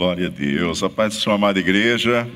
Glória 0.00 0.28
a 0.28 0.30
Deus. 0.30 0.82
A 0.82 0.88
paz 0.88 1.14
do 1.14 1.20
Senhor, 1.20 1.34
amada 1.34 1.60
igreja. 1.60 2.26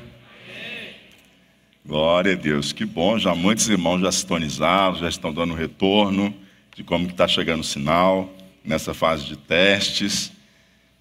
Glória 1.83 2.33
a 2.33 2.35
Deus. 2.35 2.71
Que 2.71 2.85
bom, 2.85 3.17
já 3.17 3.33
muitos 3.33 3.67
irmãos 3.67 4.01
já 4.01 4.11
sintonizaram, 4.11 4.97
já 4.97 5.09
estão 5.09 5.33
dando 5.33 5.55
retorno 5.55 6.31
de 6.75 6.83
como 6.83 7.07
está 7.07 7.27
chegando 7.27 7.61
o 7.61 7.63
sinal 7.63 8.31
nessa 8.63 8.93
fase 8.93 9.25
de 9.25 9.35
testes. 9.35 10.31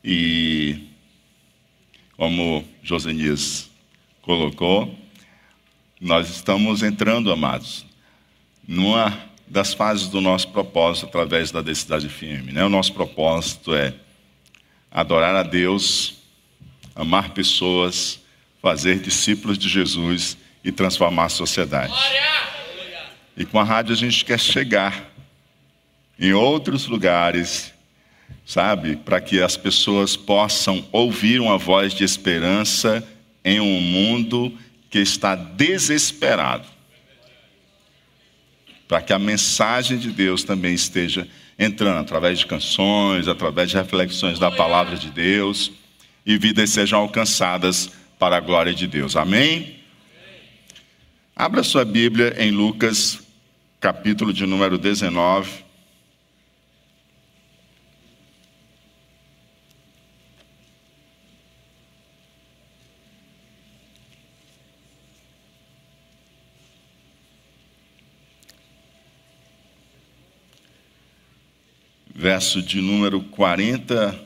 E 0.03 0.89
como 2.17 2.65
Josenias 2.83 3.71
colocou, 4.23 4.99
nós 6.01 6.31
estamos 6.31 6.83
entrando, 6.83 7.31
amados, 7.31 7.85
numa 8.67 9.15
das 9.47 9.75
fases 9.75 10.09
do 10.09 10.23
nosso 10.23 10.49
propósito 10.49 11.05
através 11.05 11.51
da 11.51 11.61
densidade 11.61 12.09
firme. 12.09 12.53
Né? 12.53 12.65
O 12.65 12.71
nosso 12.71 12.95
propósito 12.95 13.75
é 13.75 13.93
adorar 14.91 15.37
a 15.37 15.43
Deus 15.43 16.24
amar 16.95 17.31
pessoas, 17.31 18.21
fazer 18.63 18.99
discípulos 18.99 19.59
de 19.59 19.69
Jesus 19.69 20.37
e 20.65 20.71
transformar 20.71 21.25
a 21.25 21.29
sociedade. 21.29 21.95
E 23.37 23.45
com 23.45 23.59
a 23.59 23.65
rádio 23.65 23.93
a 23.93 23.97
gente 23.97 24.25
quer 24.25 24.39
chegar 24.39 25.13
em 26.19 26.33
outros 26.33 26.87
lugares, 26.87 27.73
sabe, 28.47 28.97
para 28.97 29.21
que 29.21 29.43
as 29.43 29.57
pessoas 29.57 30.17
possam 30.17 30.87
ouvir 30.93 31.41
uma 31.41 31.59
voz 31.59 31.93
de 31.93 32.05
esperança 32.05 33.07
em 33.45 33.61
um 33.61 33.81
mundo 33.81 34.57
que 34.89 35.01
está 35.01 35.35
desesperado. 35.35 36.67
Para 38.87 39.03
que 39.03 39.13
a 39.13 39.19
mensagem 39.19 39.99
de 39.99 40.11
Deus 40.11 40.45
também 40.45 40.75
esteja 40.75 41.27
entrando 41.59 42.01
através 42.01 42.39
de 42.39 42.47
canções, 42.47 43.27
através 43.27 43.71
de 43.71 43.77
reflexões 43.77 44.39
da 44.39 44.51
palavra 44.51 44.97
de 44.97 45.11
Deus 45.11 45.73
e 46.25 46.39
vidas 46.39 46.71
sejam 46.71 47.01
alcançadas 47.01 47.91
para 48.19 48.37
a 48.37 48.41
glória 48.41 48.73
de 48.73 48.87
Deus. 48.87 49.17
Amém? 49.17 49.81
Abra 51.37 51.63
sua 51.63 51.85
Bíblia 51.85 52.35
em 52.39 52.51
Lucas, 52.51 53.21
capítulo 53.81 54.33
de 54.33 54.47
número 54.47 54.79
19. 54.79 55.65
Verso 72.15 72.63
de 72.63 72.81
número 72.81 73.21
40 73.21 74.24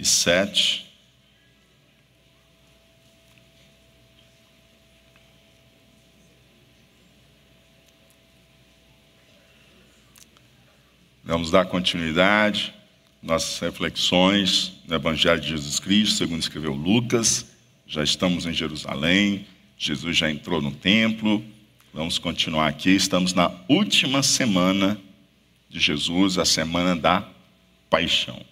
e 0.00 0.04
sete. 0.06 0.86
Vamos 11.22 11.50
dar 11.50 11.66
continuidade 11.66 12.74
nossas 13.22 13.58
reflexões 13.60 14.72
no 14.88 14.94
Evangelho 14.94 15.40
de 15.40 15.50
Jesus 15.50 15.78
Cristo, 15.78 16.16
segundo 16.16 16.40
escreveu 16.40 16.72
Lucas. 16.72 17.46
Já 17.86 18.02
estamos 18.02 18.46
em 18.46 18.54
Jerusalém, 18.54 19.46
Jesus 19.76 20.16
já 20.16 20.30
entrou 20.30 20.62
no 20.62 20.72
templo. 20.72 21.44
Vamos 21.92 22.18
continuar 22.18 22.68
aqui. 22.68 22.90
Estamos 22.90 23.34
na 23.34 23.52
última 23.68 24.22
semana 24.22 24.98
de 25.68 25.78
Jesus, 25.78 26.38
a 26.38 26.44
semana 26.44 26.96
da 26.96 27.28
paixão. 27.90 28.49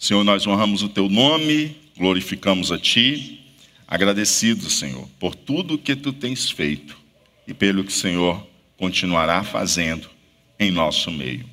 Senhor, 0.00 0.24
nós 0.24 0.46
honramos 0.46 0.82
o 0.82 0.88
teu 0.88 1.10
nome, 1.10 1.76
glorificamos 1.94 2.72
a 2.72 2.78
ti, 2.78 3.38
agradecidos, 3.86 4.78
Senhor, 4.78 5.06
por 5.20 5.34
tudo 5.34 5.76
que 5.76 5.94
tu 5.94 6.10
tens 6.10 6.50
feito 6.50 6.96
e 7.46 7.52
pelo 7.52 7.84
que 7.84 7.92
o 7.92 7.94
Senhor 7.94 8.42
continuará 8.78 9.44
fazendo 9.44 10.08
em 10.58 10.70
nosso 10.70 11.10
meio. 11.10 11.44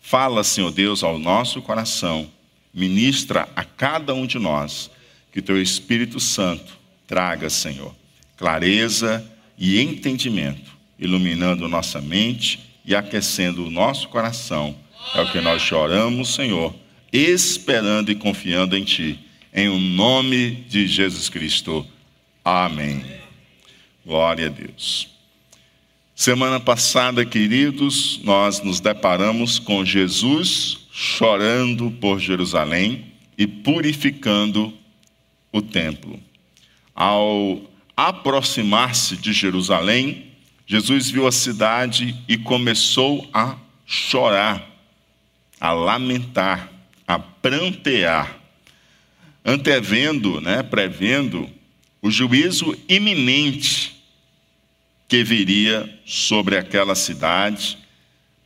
Fala, 0.00 0.44
Senhor 0.44 0.70
Deus, 0.70 1.02
ao 1.02 1.18
nosso 1.18 1.60
coração, 1.60 2.30
ministra 2.72 3.48
a 3.56 3.64
cada 3.64 4.14
um 4.14 4.24
de 4.24 4.38
nós, 4.38 4.88
que 5.32 5.42
teu 5.42 5.60
Espírito 5.60 6.20
Santo 6.20 6.78
traga, 7.08 7.50
Senhor, 7.50 7.92
clareza 8.36 9.28
e 9.58 9.80
entendimento, 9.80 10.70
iluminando 10.96 11.68
nossa 11.68 12.00
mente 12.00 12.60
e 12.86 12.94
aquecendo 12.94 13.66
o 13.66 13.70
nosso 13.70 14.08
coração. 14.08 14.76
É 15.12 15.22
o 15.22 15.32
que 15.32 15.40
nós 15.40 15.60
choramos, 15.60 16.32
Senhor 16.36 16.72
esperando 17.12 18.10
e 18.10 18.14
confiando 18.14 18.76
em 18.76 18.84
Ti. 18.84 19.18
Em 19.52 19.68
o 19.68 19.78
nome 19.78 20.64
de 20.68 20.86
Jesus 20.86 21.28
Cristo. 21.28 21.86
Amém. 22.44 23.04
Glória 24.04 24.46
a 24.46 24.50
Deus. 24.50 25.08
Semana 26.14 26.60
passada, 26.60 27.24
queridos, 27.24 28.20
nós 28.22 28.62
nos 28.62 28.78
deparamos 28.78 29.58
com 29.58 29.84
Jesus 29.84 30.78
chorando 30.92 31.90
por 31.92 32.18
Jerusalém 32.18 33.06
e 33.38 33.46
purificando 33.46 34.72
o 35.50 35.62
templo. 35.62 36.20
Ao 36.94 37.60
aproximar-se 37.96 39.16
de 39.16 39.32
Jerusalém, 39.32 40.26
Jesus 40.66 41.10
viu 41.10 41.26
a 41.26 41.32
cidade 41.32 42.14
e 42.28 42.36
começou 42.36 43.28
a 43.32 43.56
chorar, 43.86 44.70
a 45.58 45.72
lamentar 45.72 46.70
a 47.10 47.18
prantear, 47.18 48.38
antevendo, 49.44 50.40
né, 50.40 50.62
prevendo 50.62 51.50
o 52.00 52.08
juízo 52.08 52.78
iminente 52.88 54.00
que 55.08 55.24
viria 55.24 55.92
sobre 56.06 56.56
aquela 56.56 56.94
cidade 56.94 57.76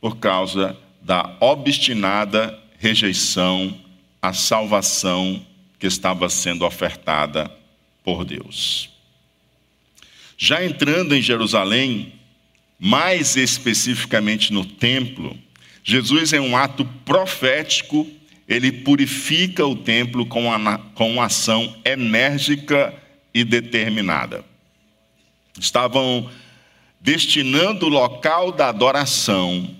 por 0.01 0.17
causa 0.17 0.75
da 0.99 1.35
obstinada 1.39 2.59
rejeição 2.79 3.79
à 4.19 4.33
salvação 4.33 5.45
que 5.77 5.85
estava 5.85 6.27
sendo 6.27 6.65
ofertada 6.65 7.51
por 8.03 8.25
Deus. 8.25 8.89
Já 10.39 10.65
entrando 10.65 11.13
em 11.13 11.21
Jerusalém, 11.21 12.13
mais 12.79 13.35
especificamente 13.35 14.51
no 14.51 14.65
templo, 14.65 15.37
Jesus, 15.83 16.33
em 16.33 16.39
um 16.39 16.57
ato 16.57 16.83
profético, 17.05 18.09
ele 18.47 18.71
purifica 18.71 19.65
o 19.65 19.75
templo 19.75 20.25
com, 20.25 20.51
a, 20.51 20.77
com 20.93 21.11
uma 21.13 21.25
ação 21.25 21.75
enérgica 21.83 22.93
e 23.33 23.43
determinada. 23.43 24.43
Estavam 25.59 26.29
destinando 27.01 27.87
o 27.87 27.89
local 27.89 28.51
da 28.51 28.69
adoração 28.69 29.75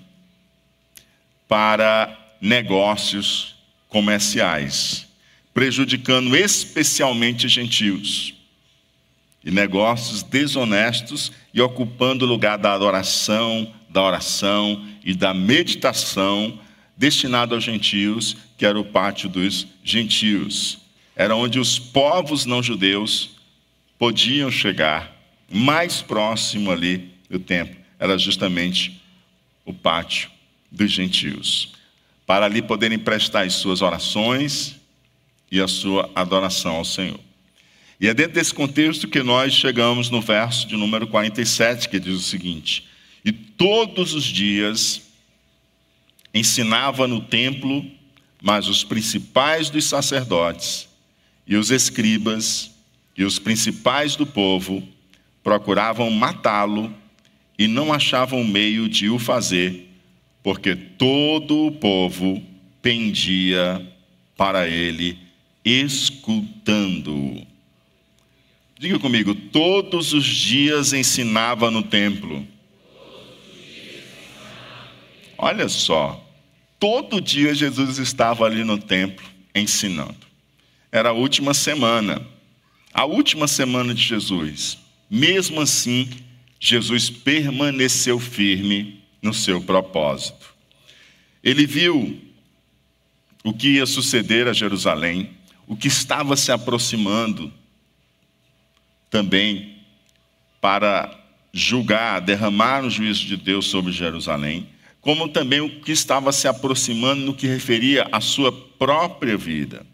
para 1.48 2.16
negócios 2.40 3.54
comerciais, 3.88 5.06
prejudicando 5.54 6.36
especialmente 6.36 7.48
gentios. 7.48 8.34
E 9.44 9.50
negócios 9.50 10.24
desonestos 10.24 11.30
e 11.54 11.60
ocupando 11.60 12.24
o 12.24 12.28
lugar 12.28 12.58
da 12.58 12.74
adoração, 12.74 13.72
da 13.88 14.02
oração 14.02 14.84
e 15.04 15.14
da 15.14 15.32
meditação 15.32 16.58
destinado 16.96 17.54
aos 17.54 17.62
gentios, 17.62 18.36
que 18.56 18.64
era 18.64 18.78
o 18.78 18.84
pátio 18.84 19.28
dos 19.28 19.66
gentios. 19.84 20.78
Era 21.14 21.34
onde 21.34 21.58
os 21.58 21.78
povos 21.78 22.44
não 22.44 22.62
judeus 22.62 23.36
podiam 23.98 24.50
chegar, 24.50 25.14
mais 25.50 26.02
próximo 26.02 26.70
ali 26.70 27.10
do 27.30 27.38
templo, 27.38 27.76
era 27.98 28.18
justamente 28.18 29.00
o 29.64 29.72
pátio 29.72 30.30
dos 30.70 30.92
gentios, 30.92 31.72
para 32.26 32.46
ali 32.46 32.60
poderem 32.60 32.98
prestar 32.98 33.46
as 33.46 33.54
suas 33.54 33.80
orações 33.82 34.76
e 35.50 35.60
a 35.60 35.68
sua 35.68 36.10
adoração 36.14 36.76
ao 36.76 36.84
Senhor. 36.84 37.20
E 37.98 38.08
é 38.08 38.14
dentro 38.14 38.34
desse 38.34 38.52
contexto 38.52 39.08
que 39.08 39.22
nós 39.22 39.54
chegamos 39.54 40.10
no 40.10 40.20
verso 40.20 40.66
de 40.66 40.76
número 40.76 41.06
47, 41.06 41.88
que 41.88 41.98
diz 41.98 42.14
o 42.14 42.20
seguinte: 42.20 42.86
E 43.24 43.32
todos 43.32 44.12
os 44.12 44.24
dias 44.24 45.02
ensinava 46.34 47.08
no 47.08 47.22
templo, 47.22 47.90
mas 48.46 48.68
os 48.68 48.84
principais 48.84 49.70
dos 49.70 49.86
sacerdotes 49.86 50.88
e 51.44 51.56
os 51.56 51.72
escribas 51.72 52.70
e 53.18 53.24
os 53.24 53.40
principais 53.40 54.14
do 54.14 54.24
povo 54.24 54.86
procuravam 55.42 56.08
matá-lo 56.12 56.94
e 57.58 57.66
não 57.66 57.92
achavam 57.92 58.44
meio 58.44 58.88
de 58.88 59.10
o 59.10 59.18
fazer, 59.18 59.90
porque 60.44 60.76
todo 60.76 61.66
o 61.66 61.72
povo 61.72 62.40
pendia 62.80 63.84
para 64.36 64.68
ele, 64.68 65.18
escutando-o. 65.64 67.44
Diga 68.78 69.00
comigo, 69.00 69.34
todos 69.34 70.12
os 70.12 70.24
dias 70.24 70.92
ensinava 70.92 71.68
no 71.68 71.82
templo. 71.82 72.46
Olha 75.36 75.68
só, 75.68 76.25
Todo 76.78 77.20
dia 77.20 77.54
Jesus 77.54 77.98
estava 77.98 78.44
ali 78.44 78.62
no 78.62 78.78
templo 78.78 79.26
ensinando. 79.54 80.26
era 80.92 81.10
a 81.10 81.12
última 81.12 81.52
semana, 81.54 82.20
a 82.92 83.04
última 83.04 83.48
semana 83.48 83.94
de 83.94 84.02
Jesus. 84.02 84.78
Mesmo 85.10 85.60
assim, 85.60 86.08
Jesus 86.60 87.10
permaneceu 87.10 88.18
firme 88.18 89.02
no 89.22 89.32
seu 89.32 89.60
propósito. 89.60 90.54
Ele 91.42 91.66
viu 91.66 92.20
o 93.44 93.52
que 93.52 93.74
ia 93.74 93.86
suceder 93.86 94.48
a 94.48 94.52
Jerusalém, 94.52 95.30
o 95.66 95.76
que 95.76 95.88
estava 95.88 96.36
se 96.36 96.50
aproximando 96.50 97.52
também 99.10 99.76
para 100.60 101.16
julgar, 101.52 102.20
derramar 102.20 102.84
o 102.84 102.90
juízo 102.90 103.24
de 103.24 103.36
Deus 103.36 103.66
sobre 103.66 103.92
Jerusalém, 103.92 104.68
como 105.06 105.28
também 105.28 105.60
o 105.60 105.70
que 105.82 105.92
estava 105.92 106.32
se 106.32 106.48
aproximando 106.48 107.26
no 107.26 107.32
que 107.32 107.46
referia 107.46 108.08
à 108.10 108.20
sua 108.20 108.50
própria 108.50 109.36
vida. 109.36 109.86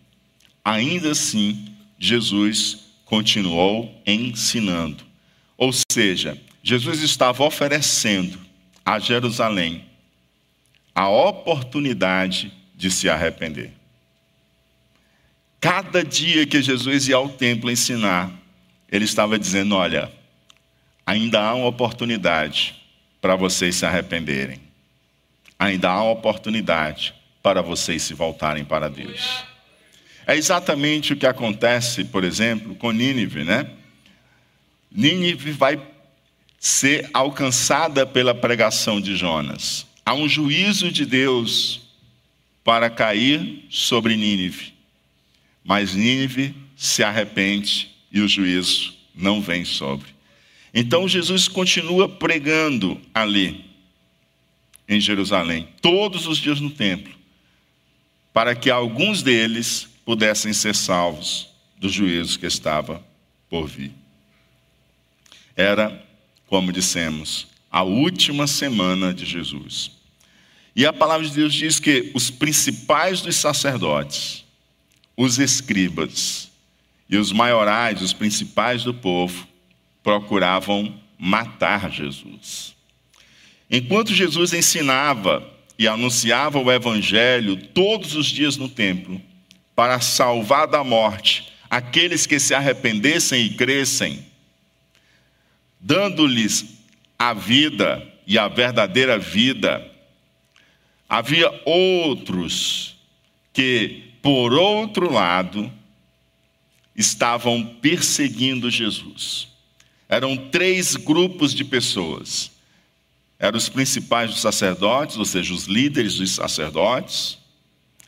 Ainda 0.64 1.10
assim, 1.10 1.68
Jesus 1.98 2.78
continuou 3.04 3.94
ensinando. 4.06 5.04
Ou 5.58 5.70
seja, 5.92 6.40
Jesus 6.62 7.02
estava 7.02 7.44
oferecendo 7.44 8.38
a 8.82 8.98
Jerusalém 8.98 9.84
a 10.94 11.10
oportunidade 11.10 12.50
de 12.74 12.90
se 12.90 13.06
arrepender. 13.06 13.70
Cada 15.60 16.02
dia 16.02 16.46
que 16.46 16.62
Jesus 16.62 17.06
ia 17.06 17.16
ao 17.16 17.28
templo 17.28 17.70
ensinar, 17.70 18.32
ele 18.90 19.04
estava 19.04 19.38
dizendo: 19.38 19.74
Olha, 19.74 20.10
ainda 21.04 21.38
há 21.38 21.52
uma 21.52 21.66
oportunidade 21.66 22.74
para 23.20 23.36
vocês 23.36 23.76
se 23.76 23.84
arrependerem. 23.84 24.71
Ainda 25.62 25.90
há 25.90 26.02
oportunidade 26.02 27.14
para 27.40 27.62
vocês 27.62 28.02
se 28.02 28.14
voltarem 28.14 28.64
para 28.64 28.90
Deus. 28.90 29.44
É 30.26 30.34
exatamente 30.34 31.12
o 31.12 31.16
que 31.16 31.24
acontece, 31.24 32.02
por 32.02 32.24
exemplo, 32.24 32.74
com 32.74 32.90
Nínive, 32.90 33.44
né? 33.44 33.70
Nínive 34.90 35.52
vai 35.52 35.80
ser 36.58 37.08
alcançada 37.14 38.04
pela 38.04 38.34
pregação 38.34 39.00
de 39.00 39.14
Jonas. 39.14 39.86
Há 40.04 40.14
um 40.14 40.28
juízo 40.28 40.90
de 40.90 41.06
Deus 41.06 41.82
para 42.64 42.90
cair 42.90 43.64
sobre 43.70 44.16
Nínive. 44.16 44.74
Mas 45.62 45.94
Nínive 45.94 46.56
se 46.76 47.04
arrepende 47.04 47.88
e 48.10 48.20
o 48.20 48.26
juízo 48.26 48.94
não 49.14 49.40
vem 49.40 49.64
sobre. 49.64 50.08
Então 50.74 51.06
Jesus 51.06 51.46
continua 51.46 52.08
pregando 52.08 53.00
ali, 53.14 53.71
em 54.88 55.00
Jerusalém, 55.00 55.68
todos 55.80 56.26
os 56.26 56.38
dias 56.38 56.60
no 56.60 56.70
templo, 56.70 57.14
para 58.32 58.54
que 58.54 58.70
alguns 58.70 59.22
deles 59.22 59.88
pudessem 60.04 60.52
ser 60.52 60.74
salvos 60.74 61.48
do 61.76 61.88
juízo 61.88 62.38
que 62.38 62.46
estava 62.46 63.02
por 63.48 63.66
vir. 63.66 63.92
Era 65.56 66.02
como 66.52 66.70
dissemos, 66.70 67.46
a 67.70 67.82
última 67.82 68.46
semana 68.46 69.14
de 69.14 69.24
Jesus. 69.24 69.92
E 70.76 70.84
a 70.84 70.92
palavra 70.92 71.26
de 71.26 71.34
Deus 71.34 71.54
diz 71.54 71.80
que 71.80 72.10
os 72.12 72.30
principais 72.30 73.22
dos 73.22 73.36
sacerdotes, 73.36 74.44
os 75.16 75.38
escribas 75.38 76.50
e 77.08 77.16
os 77.16 77.32
maiorais, 77.32 78.02
os 78.02 78.12
principais 78.12 78.84
do 78.84 78.92
povo, 78.92 79.48
procuravam 80.02 80.94
matar 81.18 81.90
Jesus. 81.90 82.76
Enquanto 83.72 84.14
Jesus 84.14 84.52
ensinava 84.52 85.42
e 85.78 85.88
anunciava 85.88 86.58
o 86.58 86.70
evangelho 86.70 87.56
todos 87.56 88.14
os 88.14 88.26
dias 88.26 88.58
no 88.58 88.68
templo, 88.68 89.18
para 89.74 89.98
salvar 89.98 90.66
da 90.66 90.84
morte 90.84 91.50
aqueles 91.70 92.26
que 92.26 92.38
se 92.38 92.54
arrependessem 92.54 93.46
e 93.46 93.54
crescem, 93.54 94.26
dando-lhes 95.80 96.66
a 97.18 97.32
vida 97.32 98.06
e 98.26 98.38
a 98.38 98.46
verdadeira 98.46 99.18
vida. 99.18 99.82
Havia 101.08 101.50
outros 101.64 102.94
que, 103.54 104.02
por 104.20 104.52
outro 104.52 105.10
lado, 105.10 105.72
estavam 106.94 107.64
perseguindo 107.80 108.70
Jesus. 108.70 109.48
Eram 110.10 110.36
três 110.36 110.94
grupos 110.94 111.54
de 111.54 111.64
pessoas. 111.64 112.51
Eram 113.42 113.58
os 113.58 113.68
principais 113.68 114.30
dos 114.30 114.40
sacerdotes, 114.40 115.16
ou 115.16 115.24
seja, 115.24 115.52
os 115.52 115.64
líderes 115.64 116.14
dos 116.14 116.30
sacerdotes, 116.30 117.36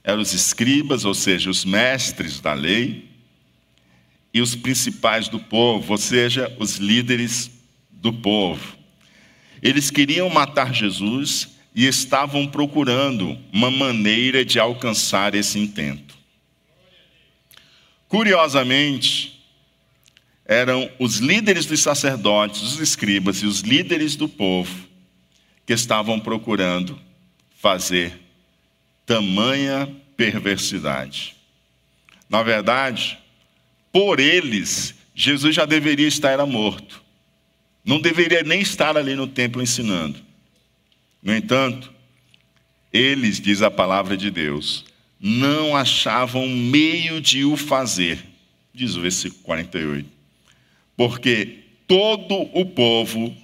eram 0.05 0.23
os 0.23 0.33
escribas, 0.33 1.05
ou 1.05 1.13
seja, 1.13 1.51
os 1.51 1.65
mestres 1.65 2.39
da 2.39 2.55
lei, 2.55 3.09
e 4.33 4.41
os 4.41 4.55
principais 4.55 5.27
do 5.27 5.41
povo, 5.41 5.91
ou 5.91 5.99
seja, 5.99 6.57
os 6.61 6.77
líderes 6.77 7.51
do 7.91 8.13
povo. 8.13 8.77
Eles 9.61 9.91
queriam 9.91 10.31
matar 10.31 10.73
Jesus 10.73 11.49
e 11.75 11.85
estavam 11.85 12.47
procurando 12.47 13.37
uma 13.53 13.73
maneira 13.73 14.45
de 14.45 14.61
alcançar 14.61 15.35
esse 15.35 15.59
intento. 15.59 16.15
Curiosamente, 18.07 19.45
eram 20.47 20.89
os 20.97 21.17
líderes 21.17 21.67
dos 21.67 21.81
sacerdotes, 21.81 22.63
os 22.63 22.79
escribas 22.79 23.39
e 23.39 23.47
os 23.47 23.63
líderes 23.63 24.15
do 24.15 24.29
povo 24.29 24.94
que 25.67 25.73
estavam 25.73 26.21
procurando 26.21 26.99
fazer 27.61 28.21
tamanha 29.07 29.89
perversidade. 30.17 31.37
Na 32.29 32.43
verdade, 32.43 33.19
por 33.93 34.19
eles, 34.19 34.95
Jesus 35.15 35.55
já 35.55 35.65
deveria 35.65 36.09
estar 36.09 36.45
morto. 36.47 37.03
Não 37.85 38.01
deveria 38.01 38.43
nem 38.43 38.61
estar 38.61 38.97
ali 38.97 39.15
no 39.15 39.27
templo 39.27 39.63
ensinando. 39.63 40.19
No 41.23 41.35
entanto, 41.35 41.93
eles, 42.93 43.41
diz 43.41 43.63
a 43.63 43.71
palavra 43.71 44.17
de 44.17 44.31
Deus, 44.31 44.85
não 45.19 45.77
achavam 45.77 46.49
meio 46.49 47.21
de 47.21 47.45
o 47.45 47.57
fazer, 47.57 48.25
diz 48.75 48.95
o 48.95 49.01
versículo 49.01 49.43
48, 49.43 50.09
porque 50.97 51.61
todo 51.87 52.35
o 52.53 52.67
povo 52.67 53.35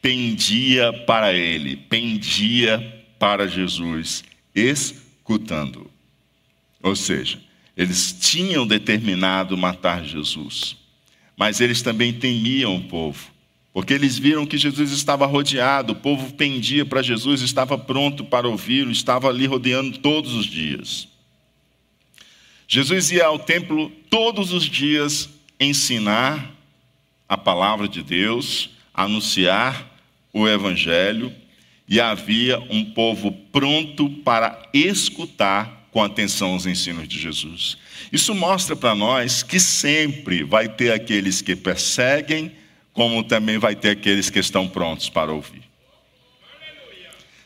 pendia 0.00 0.92
para 1.06 1.32
ele, 1.32 1.76
pendia 1.76 3.04
para 3.18 3.46
Jesus, 3.46 4.24
escutando. 4.54 5.90
Ou 6.82 6.96
seja, 6.96 7.38
eles 7.76 8.16
tinham 8.20 8.66
determinado 8.66 9.56
matar 9.56 10.04
Jesus, 10.04 10.76
mas 11.36 11.60
eles 11.60 11.82
também 11.82 12.12
temiam 12.12 12.76
o 12.76 12.84
povo 12.84 13.30
porque 13.72 13.92
eles 13.94 14.18
viram 14.18 14.44
que 14.44 14.58
Jesus 14.58 14.90
estava 14.90 15.26
rodeado, 15.26 15.92
o 15.92 15.96
povo 15.96 16.32
pendia 16.34 16.84
para 16.84 17.02
Jesus, 17.02 17.40
estava 17.40 17.78
pronto 17.78 18.24
para 18.24 18.48
ouvi-lo, 18.48 18.90
estava 18.90 19.28
ali 19.28 19.46
rodeando 19.46 19.98
todos 19.98 20.34
os 20.34 20.46
dias. 20.46 21.08
Jesus 22.66 23.10
ia 23.10 23.26
ao 23.26 23.38
templo 23.38 23.90
todos 24.08 24.52
os 24.52 24.64
dias 24.64 25.28
ensinar 25.58 26.52
a 27.28 27.36
palavra 27.36 27.86
de 27.86 28.02
Deus, 28.02 28.70
anunciar 28.92 29.89
o 30.32 30.48
evangelho, 30.48 31.32
e 31.88 32.00
havia 32.00 32.58
um 32.70 32.84
povo 32.84 33.32
pronto 33.50 34.08
para 34.24 34.62
escutar 34.72 35.88
com 35.90 36.02
atenção 36.02 36.54
os 36.54 36.66
ensinos 36.66 37.08
de 37.08 37.18
Jesus. 37.18 37.76
Isso 38.12 38.34
mostra 38.34 38.76
para 38.76 38.94
nós 38.94 39.42
que 39.42 39.58
sempre 39.58 40.44
vai 40.44 40.68
ter 40.68 40.92
aqueles 40.92 41.42
que 41.42 41.56
perseguem 41.56 42.52
como 42.92 43.22
também 43.24 43.58
vai 43.58 43.74
ter 43.74 43.90
aqueles 43.90 44.30
que 44.30 44.38
estão 44.38 44.68
prontos 44.68 45.08
para 45.08 45.32
ouvir. 45.32 45.62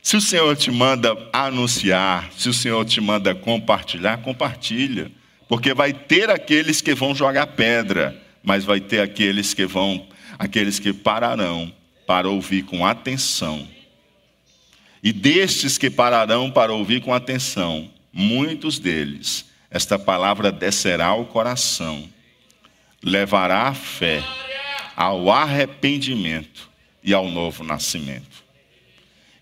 Se 0.03 0.17
o 0.17 0.21
Senhor 0.21 0.55
te 0.57 0.71
manda 0.71 1.17
anunciar, 1.33 2.31
se 2.37 2.49
o 2.49 2.55
Senhor 2.55 2.85
te 2.85 3.00
manda 3.00 3.35
compartilhar, 3.35 4.19
compartilha, 4.19 5.11
porque 5.49 5.73
vai 5.73 5.93
ter 5.93 6.29
aqueles 6.29 6.81
que 6.81 6.95
vão 6.95 7.14
jogar 7.14 7.47
pedra, 7.49 8.21
mas 8.43 8.64
vai 8.64 8.81
ter 8.81 9.00
aqueles 9.00 9.55
que 9.55 9.64
vão, 9.64 10.07
aqueles 10.38 10.79
que 10.79 10.93
pararão 10.93 11.73
para 12.07 12.29
ouvir 12.29 12.65
com 12.65 12.87
atenção. 12.87 13.67
E 15.03 15.13
destes 15.13 15.77
que 15.77 15.91
pararão 15.91 16.51
para 16.51 16.73
ouvir 16.73 17.03
com 17.03 17.13
atenção, 17.13 17.91
muitos 18.13 18.79
deles, 18.79 19.45
esta 19.71 19.99
palavra 19.99 20.51
descerá 20.51 21.07
ao 21.07 21.27
coração, 21.27 22.09
levará 23.03 23.69
a 23.69 23.75
fé 23.75 24.23
ao 24.97 25.31
arrependimento 25.31 26.71
e 27.03 27.13
ao 27.13 27.29
novo 27.29 27.63
nascimento. 27.63 28.45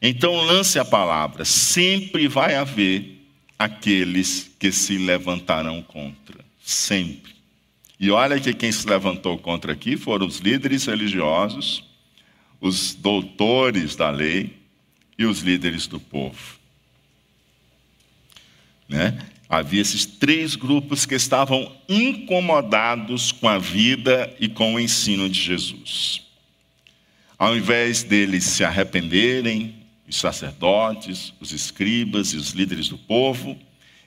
Então 0.00 0.34
lance 0.44 0.78
a 0.78 0.84
palavra, 0.84 1.44
sempre 1.44 2.26
vai 2.26 2.56
haver 2.56 3.20
aqueles 3.56 4.50
que 4.58 4.72
se 4.72 4.98
levantarão 4.98 5.80
contra, 5.80 6.44
sempre. 6.60 7.32
E 8.00 8.10
olha 8.10 8.40
que 8.40 8.52
quem 8.52 8.72
se 8.72 8.84
levantou 8.88 9.38
contra 9.38 9.72
aqui 9.72 9.96
foram 9.96 10.26
os 10.26 10.38
líderes 10.38 10.86
religiosos, 10.86 11.84
os 12.62 12.94
doutores 12.94 13.96
da 13.96 14.08
lei 14.08 14.56
e 15.18 15.26
os 15.26 15.40
líderes 15.40 15.88
do 15.88 15.98
povo. 15.98 16.56
Né? 18.88 19.18
Havia 19.48 19.82
esses 19.82 20.06
três 20.06 20.54
grupos 20.54 21.04
que 21.04 21.16
estavam 21.16 21.76
incomodados 21.88 23.32
com 23.32 23.48
a 23.48 23.58
vida 23.58 24.32
e 24.38 24.48
com 24.48 24.74
o 24.74 24.80
ensino 24.80 25.28
de 25.28 25.42
Jesus. 25.42 26.22
Ao 27.36 27.56
invés 27.56 28.04
deles 28.04 28.44
se 28.44 28.62
arrependerem, 28.62 29.74
os 30.08 30.16
sacerdotes, 30.16 31.34
os 31.40 31.50
escribas 31.52 32.28
e 32.28 32.36
os 32.36 32.50
líderes 32.50 32.88
do 32.88 32.96
povo, 32.96 33.58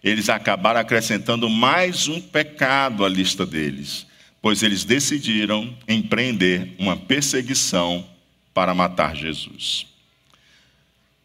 eles 0.02 0.30
acabaram 0.30 0.80
acrescentando 0.80 1.50
mais 1.50 2.08
um 2.08 2.22
pecado 2.22 3.04
à 3.04 3.10
lista 3.10 3.46
deles, 3.46 4.08
pois 4.42 4.64
eles 4.64 4.86
decidiram 4.86 5.76
empreender 5.88 6.74
uma 6.80 6.96
perseguição 6.96 8.15
para 8.56 8.74
matar 8.74 9.14
Jesus. 9.14 9.86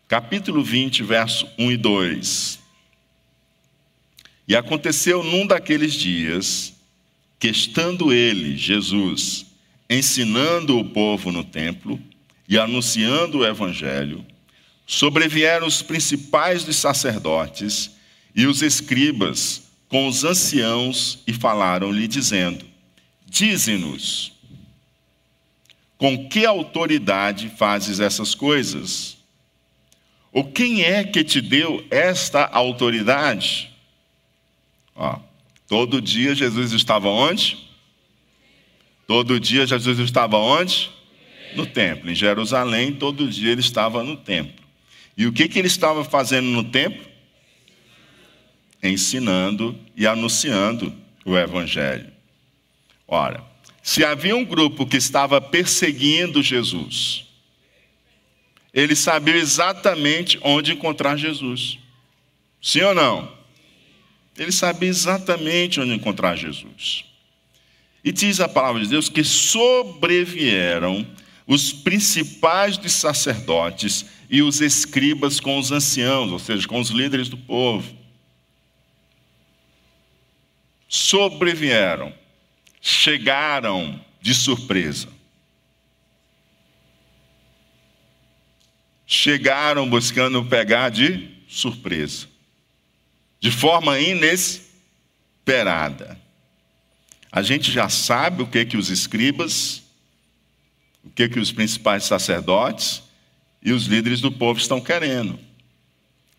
Capítulo 0.08 0.64
20, 0.64 1.04
verso 1.04 1.48
1 1.56 1.70
e 1.70 1.76
2. 1.76 2.58
E 4.48 4.56
aconteceu 4.56 5.22
num 5.22 5.46
daqueles 5.46 5.94
dias, 5.94 6.74
que 7.38 7.46
estando 7.46 8.12
ele, 8.12 8.56
Jesus, 8.56 9.46
ensinando 9.88 10.76
o 10.76 10.84
povo 10.84 11.30
no 11.30 11.44
templo 11.44 12.02
e 12.48 12.58
anunciando 12.58 13.38
o 13.38 13.46
evangelho, 13.46 14.26
sobrevieram 14.84 15.68
os 15.68 15.82
principais 15.82 16.64
dos 16.64 16.78
sacerdotes 16.78 17.92
e 18.34 18.44
os 18.44 18.60
escribas 18.60 19.62
com 19.88 20.08
os 20.08 20.24
anciãos 20.24 21.20
e 21.28 21.32
falaram-lhe, 21.32 22.08
dizendo: 22.08 22.64
Dize-nos, 23.24 24.32
com 26.00 26.26
que 26.30 26.46
autoridade 26.46 27.50
fazes 27.58 28.00
essas 28.00 28.34
coisas? 28.34 29.18
Ou 30.32 30.44
quem 30.50 30.82
é 30.82 31.04
que 31.04 31.22
te 31.22 31.42
deu 31.42 31.86
esta 31.90 32.46
autoridade? 32.46 33.70
Ó, 34.96 35.18
todo 35.68 36.00
dia 36.00 36.34
Jesus 36.34 36.72
estava 36.72 37.06
onde? 37.06 37.58
Todo 39.06 39.38
dia 39.38 39.66
Jesus 39.66 39.98
estava 39.98 40.38
onde? 40.38 40.90
No 41.54 41.66
templo. 41.66 42.10
Em 42.10 42.14
Jerusalém, 42.14 42.94
todo 42.94 43.28
dia 43.28 43.52
ele 43.52 43.60
estava 43.60 44.02
no 44.02 44.16
templo. 44.16 44.64
E 45.18 45.26
o 45.26 45.32
que, 45.34 45.46
que 45.48 45.58
ele 45.58 45.68
estava 45.68 46.02
fazendo 46.02 46.46
no 46.46 46.64
templo? 46.64 47.06
Ensinando 48.82 49.78
e 49.94 50.06
anunciando 50.06 50.94
o 51.26 51.36
Evangelho. 51.36 52.10
Ora, 53.06 53.49
se 53.82 54.04
havia 54.04 54.36
um 54.36 54.44
grupo 54.44 54.86
que 54.86 54.96
estava 54.96 55.40
perseguindo 55.40 56.42
Jesus, 56.42 57.24
ele 58.72 58.94
sabia 58.94 59.36
exatamente 59.36 60.38
onde 60.42 60.72
encontrar 60.72 61.16
Jesus. 61.16 61.78
Sim 62.62 62.82
ou 62.82 62.94
não? 62.94 63.32
Ele 64.38 64.52
sabia 64.52 64.88
exatamente 64.88 65.80
onde 65.80 65.92
encontrar 65.92 66.36
Jesus. 66.36 67.04
E 68.02 68.12
diz 68.12 68.40
a 68.40 68.48
palavra 68.48 68.80
de 68.80 68.88
Deus 68.88 69.08
que 69.08 69.24
sobrevieram 69.24 71.06
os 71.46 71.72
principais 71.72 72.76
dos 72.76 72.92
sacerdotes 72.92 74.06
e 74.30 74.40
os 74.40 74.60
escribas 74.60 75.40
com 75.40 75.58
os 75.58 75.72
anciãos, 75.72 76.30
ou 76.30 76.38
seja, 76.38 76.66
com 76.66 76.80
os 76.80 76.90
líderes 76.90 77.28
do 77.28 77.36
povo. 77.36 77.92
Sobrevieram, 80.88 82.14
chegaram 82.80 84.04
de 84.20 84.34
surpresa. 84.34 85.08
Chegaram 89.06 89.88
buscando 89.88 90.44
pegar 90.44 90.88
de 90.88 91.28
surpresa 91.48 92.30
de 93.40 93.50
forma 93.50 93.98
inesperada. 93.98 94.70
A 97.32 97.42
gente 97.42 97.72
já 97.72 97.88
sabe 97.88 98.42
o 98.42 98.46
que 98.46 98.66
que 98.66 98.76
os 98.76 98.90
escribas, 98.90 99.82
o 101.02 101.08
que 101.10 101.26
que 101.28 101.40
os 101.40 101.50
principais 101.50 102.04
sacerdotes 102.04 103.02
e 103.62 103.72
os 103.72 103.86
líderes 103.86 104.20
do 104.20 104.30
povo 104.30 104.60
estão 104.60 104.78
querendo. 104.80 105.38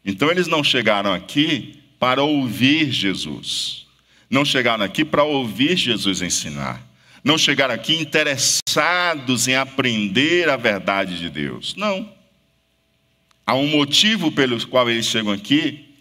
Então 0.06 0.30
eles 0.30 0.46
não 0.48 0.64
chegaram 0.64 1.12
aqui 1.12 1.82
para 2.00 2.22
ouvir 2.24 2.92
Jesus. 2.92 3.88
Não 4.32 4.44
chegaram 4.44 4.84
aqui 4.84 5.06
para 5.06 5.24
ouvir 5.24 5.78
Jesus 5.78 6.24
ensinar. 6.24 6.82
Não 7.24 7.38
chegaram 7.38 7.76
aqui 7.76 7.96
interessados 7.98 9.48
em 9.48 9.56
aprender 9.56 10.50
a 10.50 10.58
verdade 10.58 11.20
de 11.20 11.30
Deus. 11.30 11.76
Não. 11.76 12.12
Há 13.46 13.54
um 13.54 13.68
motivo 13.68 14.32
pelo 14.32 14.66
qual 14.68 14.90
eles 14.90 15.06
chegam 15.06 15.32
aqui 15.32 15.92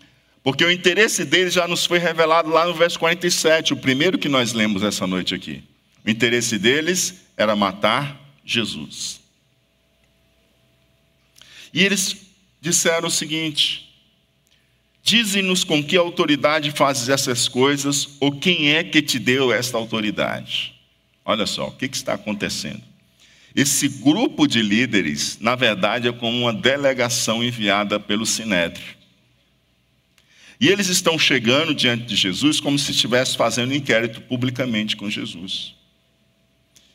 porque 0.43 0.65
o 0.65 0.71
interesse 0.71 1.25
deles 1.25 1.53
já 1.53 1.69
nos 1.69 1.85
foi 1.85 1.99
revelado 1.99 2.49
lá 2.49 2.67
no 2.67 2.75
verso 2.75 2.99
47, 2.99 3.75
o 3.75 3.77
primeiro 3.77 4.19
que 4.19 4.29
nós 4.29 4.53
lemos 4.53 4.83
essa 4.83 5.07
noite 5.07 5.35
aqui. 5.35 5.63
O 6.05 6.09
interesse 6.09 6.59
deles 6.59 7.27
era 7.37 7.55
matar 7.55 8.19
Jesus. 8.45 9.21
E 11.75 11.85
eles 11.85 12.17
disseram 12.61 13.09
o 13.09 13.11
seguinte: 13.11 13.90
Dize-nos 15.02 15.64
com 15.64 15.83
que 15.83 15.97
autoridade 15.97 16.71
fazes 16.71 17.09
essas 17.09 17.49
coisas, 17.49 18.09
ou 18.21 18.33
quem 18.33 18.73
é 18.73 18.85
que 18.85 19.00
te 19.00 19.19
deu 19.19 19.52
esta 19.52 19.78
autoridade? 19.78 20.75
Olha 21.25 21.47
só, 21.47 21.69
o 21.69 21.73
que, 21.73 21.87
está 21.87 22.14
acontecendo? 22.14 22.83
Esse 23.54 23.88
grupo 23.88 24.47
de 24.47 24.62
líderes, 24.62 25.38
na 25.40 25.54
verdade, 25.54 26.09
é 26.09 26.12
como 26.12 26.42
uma 26.42 26.52
delegação 26.52 27.42
enviada 27.42 27.99
pelo 27.99 28.25
Sinédrio. 28.25 29.00
E 30.61 30.69
eles 30.69 30.88
estão 30.88 31.19
chegando 31.19 31.75
diante 31.75 32.04
de 32.04 32.14
Jesus 32.14 32.61
como 32.61 32.78
se 32.78 32.90
estivesse 32.90 33.37
fazendo 33.37 33.73
um 33.73 33.75
inquérito 33.75 34.21
publicamente 34.21 34.95
com 34.95 35.09
Jesus. 35.09 35.75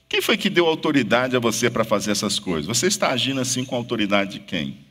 Quem 0.07 0.21
foi 0.21 0.37
que 0.37 0.51
deu 0.51 0.67
autoridade 0.67 1.35
a 1.35 1.39
você 1.39 1.69
para 1.69 1.83
fazer 1.83 2.11
essas 2.11 2.37
coisas? 2.37 2.67
Você 2.67 2.85
está 2.87 3.09
agindo 3.09 3.41
assim 3.41 3.65
com 3.65 3.75
a 3.75 3.79
autoridade 3.79 4.33
de 4.33 4.39
quem? 4.41 4.84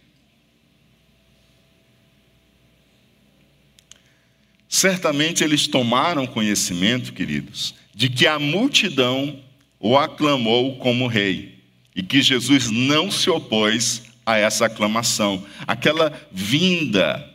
Certamente 4.84 5.42
eles 5.42 5.66
tomaram 5.66 6.26
conhecimento, 6.26 7.14
queridos, 7.14 7.74
de 7.94 8.10
que 8.10 8.26
a 8.26 8.38
multidão 8.38 9.40
o 9.80 9.96
aclamou 9.96 10.76
como 10.76 11.06
rei 11.06 11.58
e 11.96 12.02
que 12.02 12.20
Jesus 12.20 12.70
não 12.70 13.10
se 13.10 13.30
opôs 13.30 14.02
a 14.26 14.36
essa 14.36 14.66
aclamação, 14.66 15.42
aquela 15.66 16.12
vinda 16.30 17.26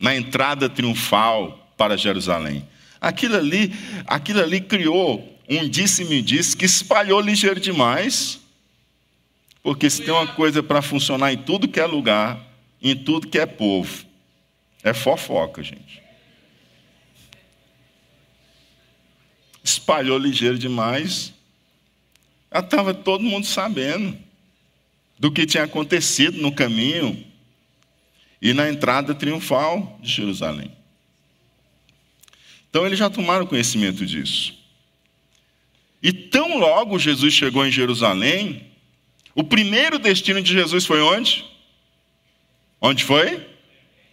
na 0.00 0.16
entrada 0.16 0.66
triunfal 0.66 1.74
para 1.76 1.94
Jerusalém. 1.94 2.66
Aquilo 2.98 3.36
ali, 3.36 3.70
aquilo 4.06 4.40
ali 4.40 4.58
criou 4.58 5.38
um 5.50 5.68
disse-me 5.68 6.22
disse 6.22 6.56
que 6.56 6.64
espalhou 6.64 7.20
ligeiro 7.20 7.60
demais. 7.60 8.40
Porque 9.62 9.90
se 9.90 10.00
tem 10.00 10.14
uma 10.14 10.26
coisa 10.26 10.62
para 10.62 10.80
funcionar 10.80 11.34
em 11.34 11.36
tudo 11.36 11.68
que 11.68 11.78
é 11.78 11.84
lugar, 11.84 12.40
em 12.80 12.96
tudo 12.96 13.28
que 13.28 13.38
é 13.38 13.44
povo, 13.44 14.06
é 14.82 14.94
fofoca, 14.94 15.62
gente. 15.62 16.01
Espalhou 19.62 20.18
ligeiro 20.18 20.58
demais. 20.58 21.32
Estava 22.52 22.92
todo 22.92 23.24
mundo 23.24 23.46
sabendo 23.46 24.18
do 25.18 25.30
que 25.30 25.46
tinha 25.46 25.64
acontecido 25.64 26.40
no 26.42 26.52
caminho 26.52 27.24
e 28.40 28.52
na 28.52 28.68
entrada 28.68 29.14
triunfal 29.14 29.98
de 30.02 30.10
Jerusalém. 30.10 30.72
Então 32.68 32.84
eles 32.84 32.98
já 32.98 33.08
tomaram 33.08 33.46
conhecimento 33.46 34.04
disso. 34.04 34.54
E 36.02 36.12
tão 36.12 36.58
logo 36.58 36.98
Jesus 36.98 37.32
chegou 37.32 37.64
em 37.64 37.70
Jerusalém, 37.70 38.66
o 39.34 39.44
primeiro 39.44 39.98
destino 39.98 40.42
de 40.42 40.52
Jesus 40.52 40.84
foi 40.84 41.00
onde? 41.00 41.44
Onde 42.80 43.04
foi? 43.04 43.46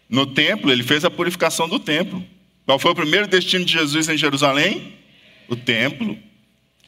No 0.07 0.27
templo, 0.27 0.71
ele 0.71 0.83
fez 0.83 1.03
a 1.03 1.09
purificação 1.09 1.67
do 1.67 1.79
templo. 1.79 2.23
Qual 2.65 2.77
foi 2.77 2.91
o 2.91 2.95
primeiro 2.95 3.27
destino 3.27 3.65
de 3.65 3.73
Jesus 3.73 4.07
em 4.07 4.17
Jerusalém? 4.17 4.98
O 5.49 5.55
templo. 5.55 6.17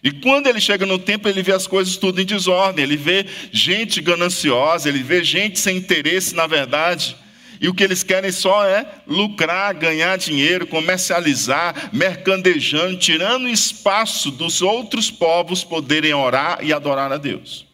E 0.04 0.12
quando 0.12 0.48
ele 0.48 0.60
chega 0.60 0.86
no 0.86 0.98
templo, 0.98 1.30
ele 1.30 1.44
vê 1.44 1.52
as 1.52 1.68
coisas 1.68 1.96
tudo 1.98 2.22
em 2.22 2.26
desordem, 2.26 2.84
ele 2.84 2.98
vê 2.98 3.26
gente 3.52 4.02
gananciosa, 4.02 4.90
ele 4.90 5.04
vê 5.04 5.24
gente 5.24 5.60
sem 5.60 5.78
interesse 5.78 6.34
na 6.34 6.48
verdade. 6.48 7.16
E 7.60 7.70
o 7.70 7.74
que 7.76 7.84
eles 7.84 8.02
querem 8.02 8.32
só 8.32 8.66
é 8.66 8.84
lucrar, 9.06 9.76
ganhar 9.76 10.18
dinheiro, 10.18 10.66
comercializar, 10.66 11.92
mercandejando, 11.94 12.98
tirando 12.98 13.48
espaço 13.48 14.32
dos 14.32 14.64
outros 14.64 15.12
povos 15.12 15.64
poderem 15.64 16.12
orar 16.12 16.58
e 16.64 16.74
adorar 16.74 17.12
a 17.12 17.18
Deus. 17.18 17.68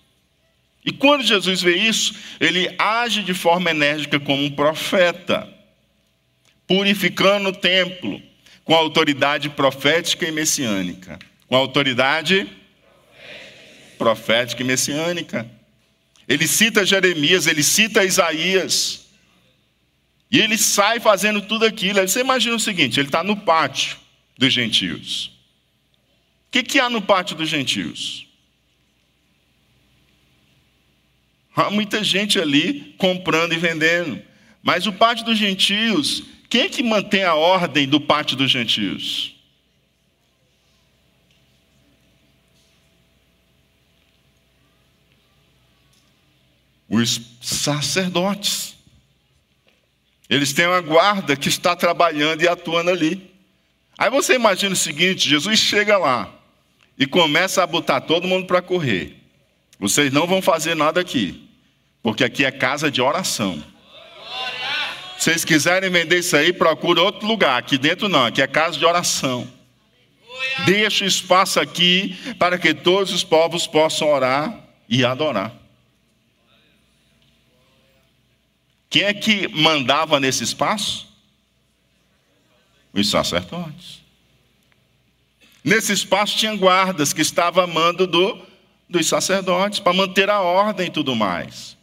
E 0.84 0.92
quando 0.92 1.24
Jesus 1.24 1.62
vê 1.62 1.78
isso, 1.78 2.14
ele 2.38 2.70
age 2.78 3.24
de 3.24 3.34
forma 3.34 3.72
enérgica 3.72 4.20
como 4.20 4.44
um 4.44 4.52
profeta, 4.52 5.48
purificando 6.68 7.50
o 7.50 7.54
templo 7.54 8.22
com 8.68 8.76
autoridade 8.76 9.50
profética 9.50 10.28
e 10.28 10.32
messiânica. 10.32 11.18
Com 11.48 11.56
autoridade 11.56 12.46
profética 13.98 14.62
e 14.62 14.66
messiânica. 14.66 15.50
Ele 16.28 16.46
cita 16.46 16.86
Jeremias, 16.86 17.48
ele 17.48 17.64
cita 17.64 18.04
Isaías. 18.04 19.08
E 20.30 20.42
ele 20.42 20.58
sai 20.58 21.00
fazendo 21.00 21.42
tudo 21.42 21.66
aquilo. 21.66 22.06
Você 22.06 22.20
imagina 22.20 22.58
o 22.58 22.60
seguinte: 22.60 23.00
ele 23.00 23.08
está 23.08 23.24
no 23.24 23.38
pátio 23.38 23.96
dos 24.38 24.52
gentios. 24.52 25.28
O 26.48 26.52
que, 26.52 26.62
que 26.62 26.78
há 26.78 26.90
no 26.90 27.02
pátio 27.02 27.38
dos 27.38 27.48
gentios? 27.48 28.28
Há 31.56 31.70
muita 31.72 32.04
gente 32.04 32.38
ali 32.38 32.94
comprando 32.98 33.54
e 33.54 33.58
vendendo. 33.58 34.22
Mas 34.62 34.86
o 34.86 34.92
pátio 34.92 35.24
dos 35.24 35.38
gentios, 35.38 36.24
quem 36.50 36.62
é 36.62 36.70
que 36.70 36.82
mantém 36.82 37.24
a 37.24 37.36
ordem 37.36 37.88
do 37.88 38.00
pátio 38.00 38.38
dos 38.38 38.50
gentios? 38.50 39.36
Os 46.90 47.20
sacerdotes. 47.42 48.76
Eles 50.30 50.54
têm 50.54 50.68
uma 50.68 50.82
guarda 50.82 51.36
que 51.36 51.50
está 51.50 51.76
trabalhando 51.76 52.42
e 52.42 52.48
atuando 52.48 52.90
ali. 52.90 53.34
Aí 53.98 54.10
você 54.10 54.36
imagina 54.36 54.74
o 54.74 54.78
seguinte: 54.78 55.30
Jesus 55.30 55.60
chega 55.60 55.98
lá 55.98 56.34
e 56.98 57.06
começa 57.06 57.62
a 57.62 57.68
botar 57.68 58.02
todo 58.02 58.28
mundo 58.28 58.48
para 58.48 58.62
correr. 58.62 59.16
Vocês 59.80 60.12
não 60.12 60.26
vão 60.26 60.42
fazer 60.42 60.76
nada 60.76 61.00
aqui. 61.02 61.48
Porque 62.02 62.24
aqui 62.24 62.46
é 62.46 62.52
casa 62.52 62.90
de 62.90 63.02
oração. 63.02 63.62
Se 65.18 65.26
vocês 65.26 65.44
quiserem 65.44 65.90
vender 65.90 66.20
isso 66.20 66.36
aí, 66.36 66.54
procure 66.54 67.00
outro 67.00 67.28
lugar. 67.28 67.58
Aqui 67.58 67.78
dentro 67.78 68.08
não, 68.08 68.26
aqui 68.26 68.42
é 68.42 68.48
casa 68.48 68.78
de 68.78 68.86
oração. 68.86 69.52
Deixa 70.66 71.04
o 71.04 71.08
espaço 71.08 71.60
aqui 71.60 72.16
para 72.38 72.58
que 72.58 72.74
todos 72.74 73.12
os 73.12 73.24
povos 73.24 73.66
possam 73.66 74.10
orar 74.10 74.64
e 74.88 75.04
adorar. 75.04 75.54
Quem 78.90 79.04
é 79.04 79.14
que 79.14 79.48
mandava 79.48 80.20
nesse 80.20 80.44
espaço? 80.44 81.08
Os 82.94 83.10
sacerdotes. 83.10 84.02
Nesse 85.64 85.92
espaço 85.92 86.38
tinha 86.38 86.56
guardas 86.56 87.12
que 87.12 87.22
estavam 87.22 87.64
a 87.64 87.68
mando 87.68 88.08
do, 88.08 88.42
dos 88.90 89.08
sacerdotes 89.08 89.80
para 89.80 89.94
manter 89.94 90.30
a 90.30 90.40
ordem 90.40 90.88
e 90.88 90.92
tudo 90.92 91.16
mais. 91.16 91.77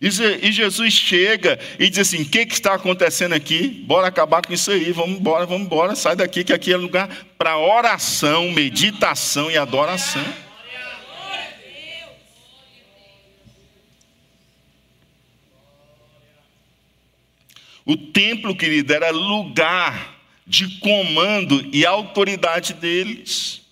E 0.00 0.52
Jesus 0.52 0.92
chega 0.92 1.58
e 1.78 1.90
diz 1.90 1.98
assim: 1.98 2.22
O 2.22 2.28
que, 2.28 2.46
que 2.46 2.54
está 2.54 2.74
acontecendo 2.74 3.32
aqui? 3.32 3.68
Bora 3.68 4.06
acabar 4.06 4.46
com 4.46 4.52
isso 4.52 4.70
aí, 4.70 4.92
vamos 4.92 5.18
embora, 5.18 5.44
vamos 5.44 5.66
embora, 5.66 5.96
sai 5.96 6.14
daqui, 6.14 6.44
que 6.44 6.52
aqui 6.52 6.72
é 6.72 6.76
lugar 6.76 7.08
para 7.36 7.58
oração, 7.58 8.50
meditação 8.52 9.50
e 9.50 9.56
adoração. 9.56 10.24
O 17.84 17.96
templo, 17.96 18.54
querido, 18.54 18.92
era 18.92 19.10
lugar 19.10 20.20
de 20.46 20.78
comando 20.78 21.68
e 21.72 21.86
autoridade 21.86 22.74
deles. 22.74 23.62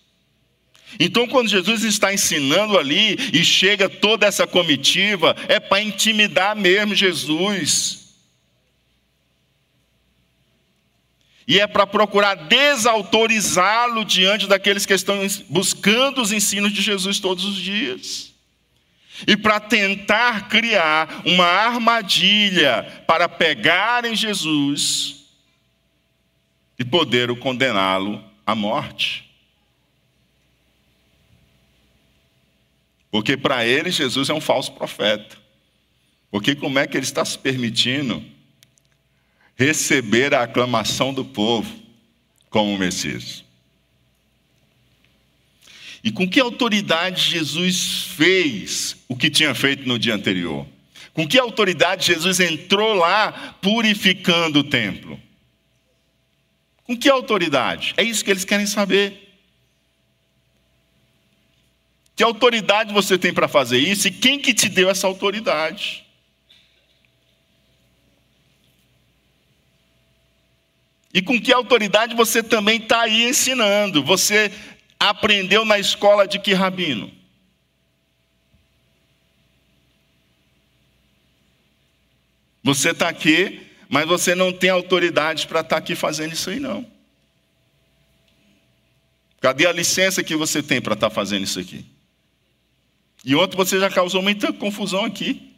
Então, 0.99 1.26
quando 1.26 1.49
Jesus 1.49 1.83
está 1.83 2.14
ensinando 2.14 2.78
ali 2.78 3.16
e 3.33 3.45
chega 3.45 3.88
toda 3.88 4.26
essa 4.26 4.47
comitiva, 4.47 5.35
é 5.49 5.59
para 5.59 5.83
intimidar 5.83 6.55
mesmo 6.57 6.95
Jesus. 6.95 8.07
E 11.47 11.61
é 11.61 11.66
para 11.66 11.87
procurar 11.87 12.35
desautorizá-lo 12.35 14.05
diante 14.05 14.47
daqueles 14.47 14.87
que 14.87 14.95
estão 14.95 15.19
buscando 15.49 16.21
os 16.21 16.33
ensinos 16.33 16.73
de 16.73 16.83
Jesus 16.83 17.21
todos 17.21 17.45
os 17.45 17.57
dias. 17.57 18.35
E 19.26 19.37
para 19.37 19.61
tentar 19.61 20.49
criar 20.49 21.23
uma 21.25 21.47
armadilha 21.47 23.05
para 23.07 23.28
pegarem 23.28 24.14
Jesus 24.14 25.25
e 26.78 26.85
poder 26.85 27.35
condená-lo 27.38 28.23
à 28.45 28.55
morte. 28.55 29.25
Porque 33.10 33.36
para 33.36 33.64
ele 33.64 33.90
Jesus 33.90 34.28
é 34.28 34.34
um 34.34 34.40
falso 34.40 34.73
profeta. 34.73 35.36
Porque 36.30 36.54
como 36.54 36.78
é 36.78 36.86
que 36.86 36.97
ele 36.97 37.04
está 37.04 37.25
se 37.25 37.38
permitindo 37.38 38.23
receber 39.56 40.34
a 40.34 40.42
aclamação 40.42 41.14
do 41.14 41.25
povo 41.25 41.73
como 42.50 42.76
Messias? 42.76 43.45
E 46.02 46.12
com 46.12 46.28
que 46.28 46.38
autoridade 46.38 47.30
Jesus 47.30 48.04
fez 48.16 48.97
o 49.08 49.16
que 49.16 49.28
tinha 49.28 49.54
feito 49.54 49.88
no 49.88 49.99
dia 49.99 50.14
anterior? 50.14 50.66
Com 51.12 51.26
que 51.26 51.38
autoridade 51.38 52.06
Jesus 52.06 52.38
entrou 52.38 52.95
lá 52.95 53.56
purificando 53.60 54.60
o 54.60 54.64
templo? 54.64 55.19
Com 56.84 56.97
que 56.97 57.08
autoridade? 57.08 57.95
É 57.97 58.04
isso 58.04 58.25
que 58.25 58.30
eles 58.30 58.45
querem 58.45 58.66
saber. 58.66 59.25
Que 62.17 62.25
autoridade 62.25 62.95
você 62.95 63.19
tem 63.19 63.33
para 63.33 63.47
fazer 63.47 63.76
isso 63.76 64.09
e 64.09 64.11
quem 64.11 64.41
que 64.41 64.55
te 64.55 64.71
deu 64.71 64.89
essa 64.89 65.07
autoridade? 65.07 66.07
E 71.13 71.21
com 71.21 71.39
que 71.39 71.52
autoridade 71.52 72.17
você 72.17 72.43
também 72.43 72.79
está 72.79 73.02
aí 73.02 73.29
ensinando? 73.29 74.02
Você 74.02 74.50
aprendeu 74.99 75.67
na 75.67 75.79
escola 75.79 76.26
de 76.26 76.39
que 76.39 76.55
rabino? 76.55 77.13
Você 82.63 82.91
está 82.91 83.09
aqui, 83.09 83.61
mas 83.91 84.07
você 84.09 84.35
não 84.35 84.52
tem 84.52 84.71
autoridade 84.71 85.47
para 85.47 85.61
estar 85.61 85.76
tá 85.76 85.79
aqui 85.79 85.95
fazendo 85.95 86.33
isso 86.33 86.49
aí, 86.49 86.59
não. 86.59 86.91
Cadê 89.39 89.67
a 89.67 89.73
licença 89.73 90.25
que 90.25 90.35
você 90.35 90.63
tem 90.63 90.81
para 90.81 90.95
estar 90.95 91.11
tá 91.11 91.15
fazendo 91.15 91.45
isso 91.45 91.61
aqui? 91.61 91.96
E 93.26 93.34
ontem 93.34 93.56
você 93.56 93.80
já 93.80 93.91
causou 93.91 94.23
muita 94.23 94.52
confusão 94.52 95.04
aqui. 95.04 95.52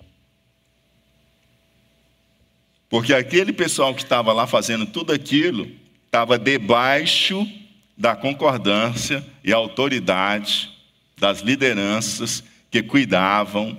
Porque 2.88 3.12
aquele 3.12 3.52
pessoal 3.52 3.94
que 3.94 4.02
estava 4.02 4.32
lá 4.32 4.46
fazendo 4.46 4.86
tudo 4.86 5.12
aquilo 5.12 5.70
estava 6.06 6.38
debaixo 6.38 7.46
da 7.94 8.16
concordância 8.16 9.22
e 9.44 9.52
autoridade 9.52 10.70
das 11.18 11.40
lideranças 11.40 12.42
que 12.70 12.82
cuidavam 12.82 13.78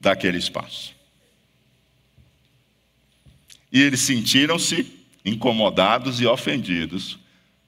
daquele 0.00 0.38
espaço. 0.38 0.94
E 3.70 3.82
eles 3.82 4.00
sentiram-se 4.00 4.90
incomodados 5.22 6.18
e 6.18 6.26
ofendidos, 6.26 7.18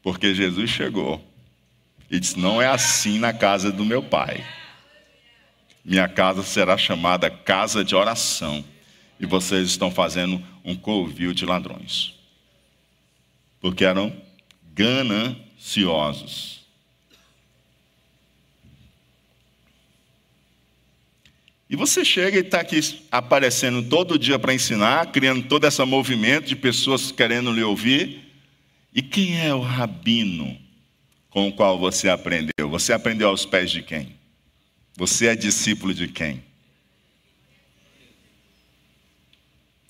porque 0.03 0.35
Jesus 0.35 0.71
chegou 0.71 1.23
e 2.11 2.19
disse: 2.19 2.39
Não 2.39 2.63
é 2.63 2.67
assim 2.67 3.19
na 3.19 3.35
casa 3.35 3.71
do 3.71 3.85
meu 3.85 4.03
pai. 4.03 4.43
Minha 5.85 6.09
casa 6.09 6.43
será 6.43 6.79
chamada 6.79 7.29
casa 7.31 7.85
de 7.85 7.95
oração. 7.95 8.65
E 9.21 9.27
vocês 9.27 9.69
estão 9.69 9.91
fazendo 9.91 10.43
um 10.65 10.75
covil 10.75 11.35
de 11.35 11.45
ladrões. 11.45 12.15
Porque 13.61 13.85
eram 13.85 14.13
gananciosos. 14.73 16.65
E 21.69 21.77
você 21.77 22.05
chega 22.05 22.39
e 22.39 22.41
está 22.41 22.61
aqui 22.61 22.79
aparecendo 23.11 23.83
todo 23.89 24.19
dia 24.19 24.39
para 24.39 24.55
ensinar, 24.55 25.11
criando 25.11 25.49
todo 25.49 25.67
esse 25.67 25.85
movimento 25.85 26.47
de 26.47 26.57
pessoas 26.57 27.11
querendo 27.11 27.53
lhe 27.53 27.63
ouvir. 27.63 28.23
E 28.95 29.03
quem 29.03 29.41
é 29.41 29.55
o 29.55 29.61
rabino 29.61 30.57
com 31.31 31.49
o 31.49 31.53
qual 31.53 31.79
você 31.79 32.09
aprendeu? 32.09 32.69
Você 32.71 32.93
aprendeu 32.93 33.29
aos 33.29 33.45
pés 33.45 33.71
de 33.71 33.83
quem? 33.83 34.24
Você 34.97 35.27
é 35.27 35.35
discípulo 35.35 35.93
de 35.93 36.09
quem? 36.09 36.43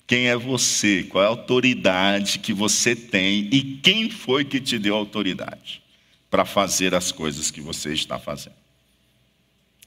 Quem 0.07 0.27
é 0.27 0.35
você? 0.35 1.03
Qual 1.03 1.23
é 1.23 1.27
a 1.27 1.29
autoridade 1.29 2.39
que 2.39 2.53
você 2.53 2.95
tem 2.95 3.49
e 3.51 3.79
quem 3.81 4.09
foi 4.09 4.45
que 4.45 4.59
te 4.59 4.77
deu 4.77 4.95
autoridade 4.95 5.81
para 6.29 6.45
fazer 6.45 6.93
as 6.93 7.11
coisas 7.11 7.49
que 7.49 7.61
você 7.61 7.93
está 7.93 8.19
fazendo? 8.19 8.55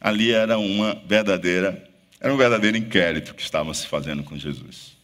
Ali 0.00 0.32
era 0.32 0.58
uma 0.58 0.94
verdadeira, 1.06 1.88
era 2.20 2.32
um 2.32 2.36
verdadeiro 2.36 2.76
inquérito 2.76 3.34
que 3.34 3.42
estava 3.42 3.72
se 3.74 3.86
fazendo 3.86 4.22
com 4.24 4.36
Jesus. 4.36 4.96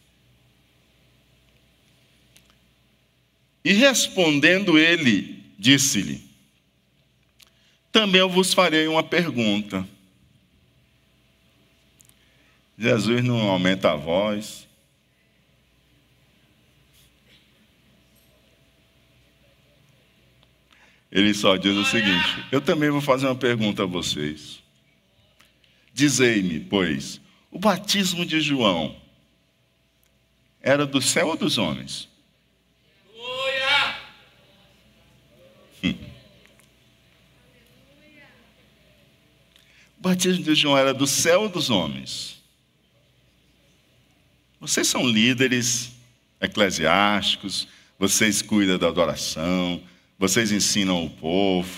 E 3.63 3.73
respondendo 3.73 4.77
ele, 4.77 5.43
disse-lhe: 5.57 6.21
Também 7.91 8.19
eu 8.19 8.29
vos 8.29 8.53
farei 8.53 8.87
uma 8.87 9.03
pergunta. 9.03 9.87
Jesus 12.77 13.23
não 13.23 13.39
aumenta 13.49 13.91
a 13.91 13.95
voz. 13.95 14.67
Ele 21.11 21.33
só 21.33 21.55
diz 21.55 21.75
o 21.75 21.85
seguinte: 21.85 22.45
Eu 22.51 22.59
também 22.59 22.89
vou 22.89 22.99
fazer 22.99 23.27
uma 23.27 23.35
pergunta 23.35 23.83
a 23.83 23.85
vocês. 23.85 24.61
Dizei-me, 25.93 26.59
pois, 26.59 27.21
o 27.49 27.57
batismo 27.57 28.25
de 28.25 28.41
João 28.41 28.99
era 30.61 30.85
do 30.85 31.01
céu 31.01 31.29
ou 31.29 31.37
dos 31.37 31.57
homens? 31.57 32.09
Hum. 35.81 35.95
O 39.97 40.01
batismo 40.01 40.43
de 40.43 40.53
João 40.53 40.77
era 40.77 40.93
do 40.93 41.07
céu 41.07 41.43
ou 41.43 41.49
dos 41.49 41.69
homens? 41.69 42.34
Vocês 44.65 44.87
são 44.87 45.07
líderes 45.07 45.91
eclesiásticos, 46.41 47.67
vocês 47.99 48.41
cuidam 48.41 48.79
da 48.79 48.87
adoração, 48.87 49.79
vocês 50.17 50.51
ensinam 50.51 51.05
o 51.05 51.09
povo. 51.09 51.69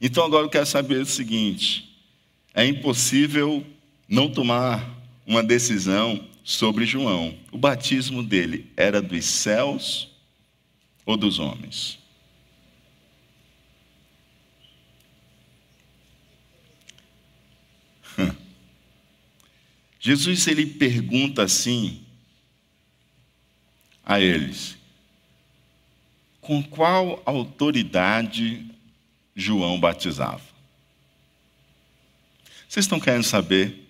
Então 0.00 0.24
agora 0.24 0.46
eu 0.46 0.50
quero 0.50 0.66
saber 0.66 1.02
o 1.02 1.06
seguinte: 1.06 1.92
é 2.54 2.64
impossível 2.64 3.66
não 4.08 4.30
tomar 4.30 4.88
uma 5.26 5.42
decisão 5.42 6.24
sobre 6.44 6.86
João. 6.86 7.36
O 7.50 7.58
batismo 7.58 8.22
dele 8.22 8.70
era 8.76 9.02
dos 9.02 9.24
céus 9.24 10.08
ou 11.04 11.16
dos 11.16 11.40
homens? 11.40 11.99
Jesus 20.00 20.46
ele 20.46 20.64
pergunta 20.64 21.42
assim 21.42 22.02
a 24.02 24.18
eles: 24.18 24.78
com 26.40 26.62
qual 26.62 27.22
autoridade 27.26 28.66
João 29.36 29.78
batizava? 29.78 30.42
Vocês 32.66 32.86
estão 32.86 32.98
querendo 32.98 33.24
saber 33.24 33.86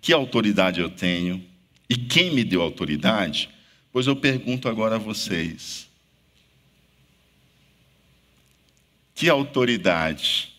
que 0.00 0.12
autoridade 0.12 0.80
eu 0.80 0.90
tenho 0.90 1.46
e 1.88 1.96
quem 1.96 2.34
me 2.34 2.42
deu 2.42 2.60
autoridade? 2.60 3.48
Pois 3.92 4.08
eu 4.08 4.16
pergunto 4.16 4.68
agora 4.68 4.96
a 4.96 4.98
vocês: 4.98 5.88
que 9.14 9.28
autoridade 9.28 10.52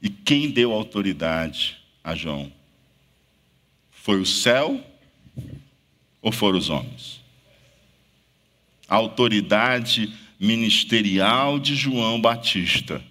e 0.00 0.08
quem 0.08 0.50
deu 0.50 0.72
autoridade 0.72 1.78
a 2.02 2.14
João? 2.14 2.59
Foi 4.02 4.18
o 4.18 4.24
céu 4.24 4.82
ou 6.22 6.32
foram 6.32 6.58
os 6.58 6.70
homens? 6.70 7.20
A 8.88 8.96
autoridade 8.96 10.12
ministerial 10.38 11.58
de 11.58 11.76
João 11.76 12.18
Batista 12.18 13.04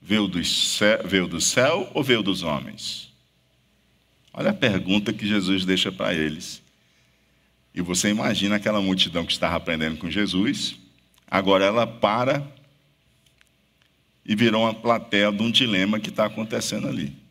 veio 0.00 0.28
do, 0.28 0.42
céu, 0.44 1.00
veio 1.04 1.26
do 1.26 1.40
céu 1.40 1.90
ou 1.92 2.02
veio 2.02 2.22
dos 2.22 2.44
homens? 2.44 3.12
Olha 4.32 4.50
a 4.50 4.54
pergunta 4.54 5.12
que 5.12 5.26
Jesus 5.26 5.64
deixa 5.64 5.90
para 5.90 6.14
eles. 6.14 6.62
E 7.74 7.82
você 7.82 8.08
imagina 8.08 8.54
aquela 8.54 8.80
multidão 8.80 9.26
que 9.26 9.32
estava 9.32 9.56
aprendendo 9.56 9.98
com 9.98 10.08
Jesus, 10.08 10.76
agora 11.28 11.64
ela 11.64 11.88
para 11.88 12.46
e 14.24 14.36
virou 14.36 14.62
uma 14.62 14.74
plateia 14.74 15.32
de 15.32 15.42
um 15.42 15.50
dilema 15.50 15.98
que 15.98 16.08
está 16.08 16.26
acontecendo 16.26 16.86
ali. 16.86 17.25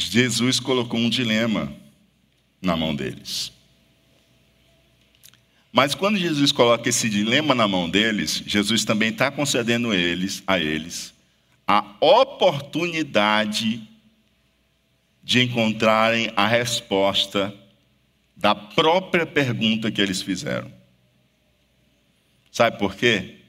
Jesus 0.00 0.60
colocou 0.60 1.00
um 1.00 1.10
dilema 1.10 1.72
na 2.62 2.76
mão 2.76 2.94
deles. 2.94 3.52
Mas 5.72 5.94
quando 5.94 6.18
Jesus 6.18 6.52
coloca 6.52 6.88
esse 6.88 7.08
dilema 7.08 7.54
na 7.54 7.66
mão 7.66 7.90
deles, 7.90 8.42
Jesus 8.46 8.84
também 8.84 9.10
está 9.10 9.30
concedendo 9.30 9.92
eles, 9.92 10.42
a 10.46 10.58
eles 10.58 11.14
a 11.68 11.84
oportunidade 12.00 13.86
de 15.22 15.42
encontrarem 15.42 16.32
a 16.34 16.46
resposta 16.46 17.54
da 18.34 18.54
própria 18.54 19.26
pergunta 19.26 19.90
que 19.90 20.00
eles 20.00 20.22
fizeram. 20.22 20.72
Sabe 22.50 22.78
por 22.78 22.94
quê? 22.96 23.40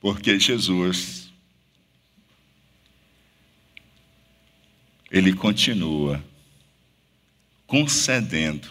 Porque 0.00 0.40
Jesus 0.40 1.29
ele 5.10 5.32
continua 5.32 6.22
concedendo 7.66 8.70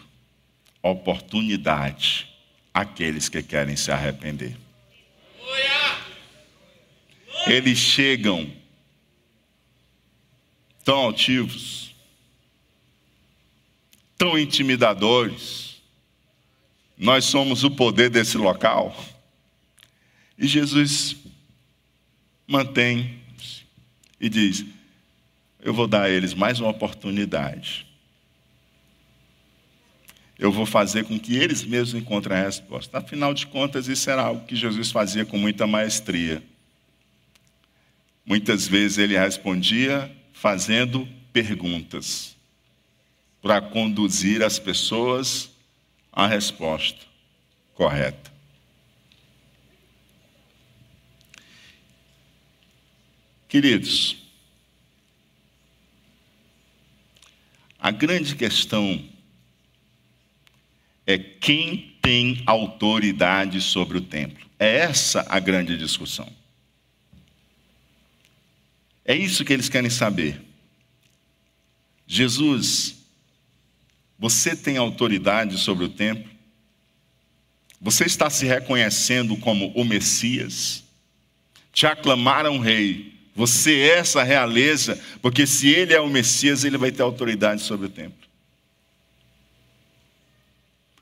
oportunidade 0.81 2.27
àqueles 2.73 3.27
que 3.27 3.43
querem 3.43 3.75
se 3.75 3.91
arrepender. 3.91 4.55
Eles 7.47 7.77
chegam 7.77 8.51
tão 10.83 10.97
altivos, 10.97 11.95
tão 14.17 14.37
intimidadores. 14.37 15.81
Nós 16.97 17.25
somos 17.25 17.63
o 17.63 17.71
poder 17.71 18.09
desse 18.09 18.37
local. 18.37 18.95
E 20.37 20.47
Jesus 20.47 21.15
mantém 22.47 23.21
e 24.19 24.29
diz: 24.29 24.65
eu 25.61 25.73
vou 25.73 25.87
dar 25.87 26.03
a 26.03 26.09
eles 26.09 26.33
mais 26.33 26.59
uma 26.59 26.69
oportunidade. 26.69 27.85
Eu 30.37 30.51
vou 30.51 30.65
fazer 30.65 31.03
com 31.03 31.19
que 31.19 31.35
eles 31.35 31.63
mesmos 31.63 32.01
encontrem 32.01 32.37
a 32.37 32.43
resposta. 32.43 32.97
Afinal 32.97 33.33
de 33.33 33.45
contas, 33.45 33.89
isso 33.89 34.09
era 34.09 34.21
algo 34.21 34.45
que 34.45 34.55
Jesus 34.55 34.89
fazia 34.89 35.25
com 35.25 35.37
muita 35.37 35.67
maestria. 35.67 36.41
Muitas 38.25 38.65
vezes 38.65 38.97
ele 38.97 39.17
respondia 39.17 40.09
fazendo 40.31 41.05
perguntas 41.33 42.37
para 43.41 43.59
conduzir 43.59 44.41
as 44.41 44.57
pessoas 44.57 45.49
à 46.11 46.25
resposta 46.25 47.05
correta. 47.73 48.31
Queridos, 53.49 54.28
A 57.79 57.91
grande 57.91 58.35
questão 58.35 59.03
é 61.07 61.17
quem 61.17 61.97
tem 62.01 62.43
autoridade 62.45 63.61
sobre 63.61 63.97
o 63.97 64.01
templo. 64.01 64.45
É 64.59 64.79
essa 64.79 65.25
a 65.29 65.39
grande 65.39 65.77
discussão. 65.77 66.31
É 69.05 69.15
isso 69.15 69.45
que 69.45 69.53
eles 69.53 69.69
querem 69.69 69.89
saber. 69.89 70.41
Jesus, 72.05 72.97
você 74.17 74.55
tem 74.55 74.77
autoridade 74.77 75.57
sobre 75.57 75.85
o 75.85 75.89
templo? 75.89 76.29
Você 77.79 78.03
está 78.03 78.29
se 78.29 78.45
reconhecendo 78.45 79.37
como 79.37 79.67
o 79.69 79.85
Messias? 79.85 80.83
Te 81.71 81.87
aclamaram 81.87 82.59
rei, 82.59 83.18
você 83.39 83.71
é 83.71 83.99
essa 83.99 84.21
realeza, 84.21 85.01
porque 85.21 85.47
se 85.47 85.69
ele 85.69 85.93
é 85.93 86.01
o 86.01 86.09
Messias, 86.09 86.65
ele 86.65 86.77
vai 86.77 86.91
ter 86.91 87.03
autoridade 87.03 87.61
sobre 87.61 87.85
o 87.85 87.89
templo. 87.89 88.27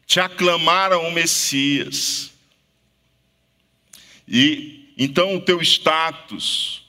Te 0.05 0.19
aclamaram 0.19 1.07
o 1.07 1.11
Messias. 1.11 2.31
E 4.27 4.93
então 4.95 5.35
o 5.35 5.41
teu 5.41 5.59
status 5.63 6.83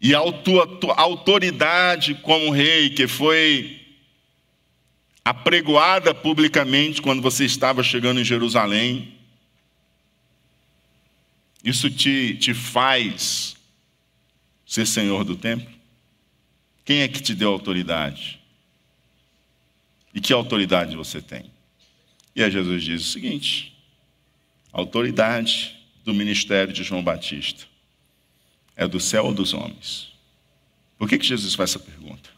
e 0.00 0.16
a 0.16 0.32
tua, 0.32 0.66
tua 0.66 0.96
autoridade 0.96 2.16
como 2.16 2.50
rei, 2.50 2.90
que 2.90 3.06
foi 3.06 3.80
apregoada 5.24 6.12
publicamente 6.12 7.00
quando 7.00 7.22
você 7.22 7.44
estava 7.44 7.84
chegando 7.84 8.20
em 8.20 8.24
Jerusalém, 8.24 9.16
isso 11.62 11.88
te, 11.88 12.34
te 12.34 12.52
faz 12.52 13.51
ser 14.72 14.86
senhor 14.86 15.22
do 15.22 15.36
templo? 15.36 15.70
Quem 16.82 17.02
é 17.02 17.08
que 17.08 17.20
te 17.20 17.34
deu 17.34 17.50
autoridade? 17.50 18.40
E 20.14 20.20
que 20.20 20.32
autoridade 20.32 20.96
você 20.96 21.20
tem? 21.20 21.52
E 22.34 22.42
aí 22.42 22.50
Jesus 22.50 22.82
diz 22.82 23.02
o 23.02 23.12
seguinte: 23.12 23.76
a 24.72 24.78
autoridade 24.78 25.78
do 26.02 26.14
ministério 26.14 26.72
de 26.72 26.82
João 26.82 27.04
Batista 27.04 27.66
é 28.74 28.88
do 28.88 28.98
céu 28.98 29.26
ou 29.26 29.34
dos 29.34 29.52
homens? 29.52 30.10
Por 30.96 31.06
que, 31.06 31.18
que 31.18 31.26
Jesus 31.26 31.54
faz 31.54 31.68
essa 31.68 31.78
pergunta? 31.78 32.30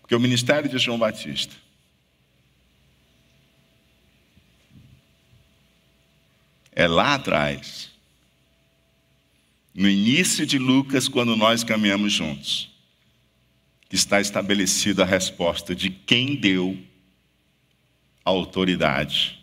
Porque 0.00 0.14
o 0.16 0.20
ministério 0.20 0.68
de 0.68 0.76
João 0.78 0.98
Batista 0.98 1.54
é 6.76 6.86
lá 6.86 7.14
atrás, 7.14 7.90
no 9.74 9.88
início 9.88 10.46
de 10.46 10.58
Lucas, 10.58 11.08
quando 11.08 11.34
nós 11.34 11.64
caminhamos 11.64 12.12
juntos, 12.12 12.70
está 13.90 14.20
estabelecida 14.20 15.02
a 15.02 15.06
resposta 15.06 15.74
de 15.74 15.88
quem 15.88 16.36
deu 16.36 16.78
a 18.22 18.30
autoridade 18.30 19.42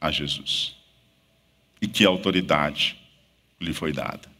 a 0.00 0.10
Jesus. 0.10 0.74
E 1.80 1.86
que 1.86 2.04
autoridade 2.04 2.98
lhe 3.60 3.72
foi 3.72 3.92
dada. 3.92 4.30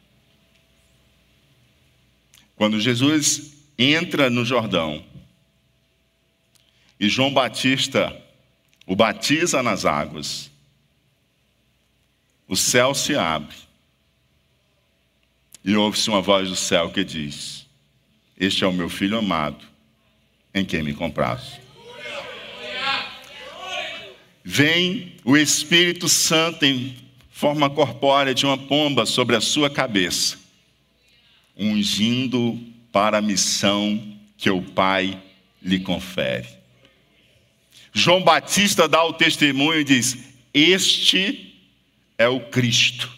Quando 2.57 2.81
Jesus 2.81 3.55
entra 3.79 4.29
no 4.29 4.45
Jordão 4.45 5.05
e 6.99 7.09
João 7.09 7.33
Batista 7.33 8.17
o 8.87 8.97
batiza 8.97 9.63
nas 9.63 9.85
águas, 9.85 10.52
o 12.49 12.57
céu 12.57 12.95
se 12.95 13.17
abre 13.17 13.57
e 15.65 15.77
ouve-se 15.77 16.09
uma 16.09 16.21
voz 16.21 16.49
do 16.49 16.57
céu 16.57 16.91
que 16.91 17.05
diz: 17.05 17.67
Este 18.39 18.65
é 18.65 18.67
o 18.67 18.73
meu 18.73 18.89
filho 18.89 19.19
amado, 19.19 19.65
em 20.53 20.65
quem 20.65 20.83
me 20.83 20.95
comprazo. 20.95 21.61
Vem 24.45 25.17
o 25.25 25.37
Espírito 25.37 26.09
Santo 26.09 26.65
em 26.65 26.97
forma 27.31 27.71
corpórea 27.71 28.35
de 28.35 28.45
uma 28.45 28.59
pomba 28.59 29.07
sobre 29.07 29.37
a 29.37 29.41
sua 29.41 29.71
cabeça, 29.71 30.37
ungindo 31.57 32.59
para 32.91 33.19
a 33.19 33.23
missão 33.23 34.19
que 34.37 34.51
o 34.51 34.61
Pai 34.61 35.21
lhe 35.63 35.79
confere. 35.79 36.49
João 37.93 38.23
Batista 38.23 38.89
dá 38.89 39.05
o 39.05 39.13
testemunho 39.13 39.81
e 39.81 39.85
diz: 39.85 40.19
Este 40.53 41.52
é 42.19 42.29
o 42.29 42.41
Cristo, 42.41 43.11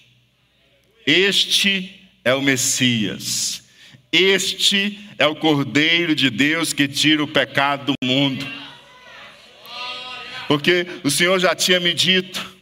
este 1.06 2.08
é 2.24 2.34
o 2.34 2.42
Messias, 2.42 3.62
este 4.10 4.98
é 5.18 5.26
o 5.26 5.36
Cordeiro 5.36 6.14
de 6.14 6.30
Deus 6.30 6.72
que 6.72 6.88
tira 6.88 7.22
o 7.22 7.28
pecado 7.28 7.92
do 7.92 8.06
mundo. 8.06 8.46
Porque 10.48 10.86
o 11.02 11.10
Senhor 11.10 11.38
já 11.38 11.54
tinha 11.54 11.80
me 11.80 11.92
dito 11.92 12.54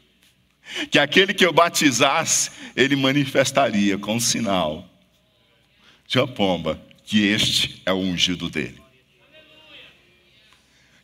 que 0.90 0.98
aquele 0.98 1.34
que 1.34 1.44
eu 1.44 1.52
batizasse, 1.52 2.50
ele 2.74 2.96
manifestaria 2.96 3.98
com 3.98 4.18
sinal 4.18 4.88
de 6.06 6.18
uma 6.18 6.28
pomba 6.28 6.80
que 7.04 7.26
este 7.26 7.82
é 7.84 7.92
o 7.92 7.96
ungido 7.96 8.48
dele. 8.48 8.81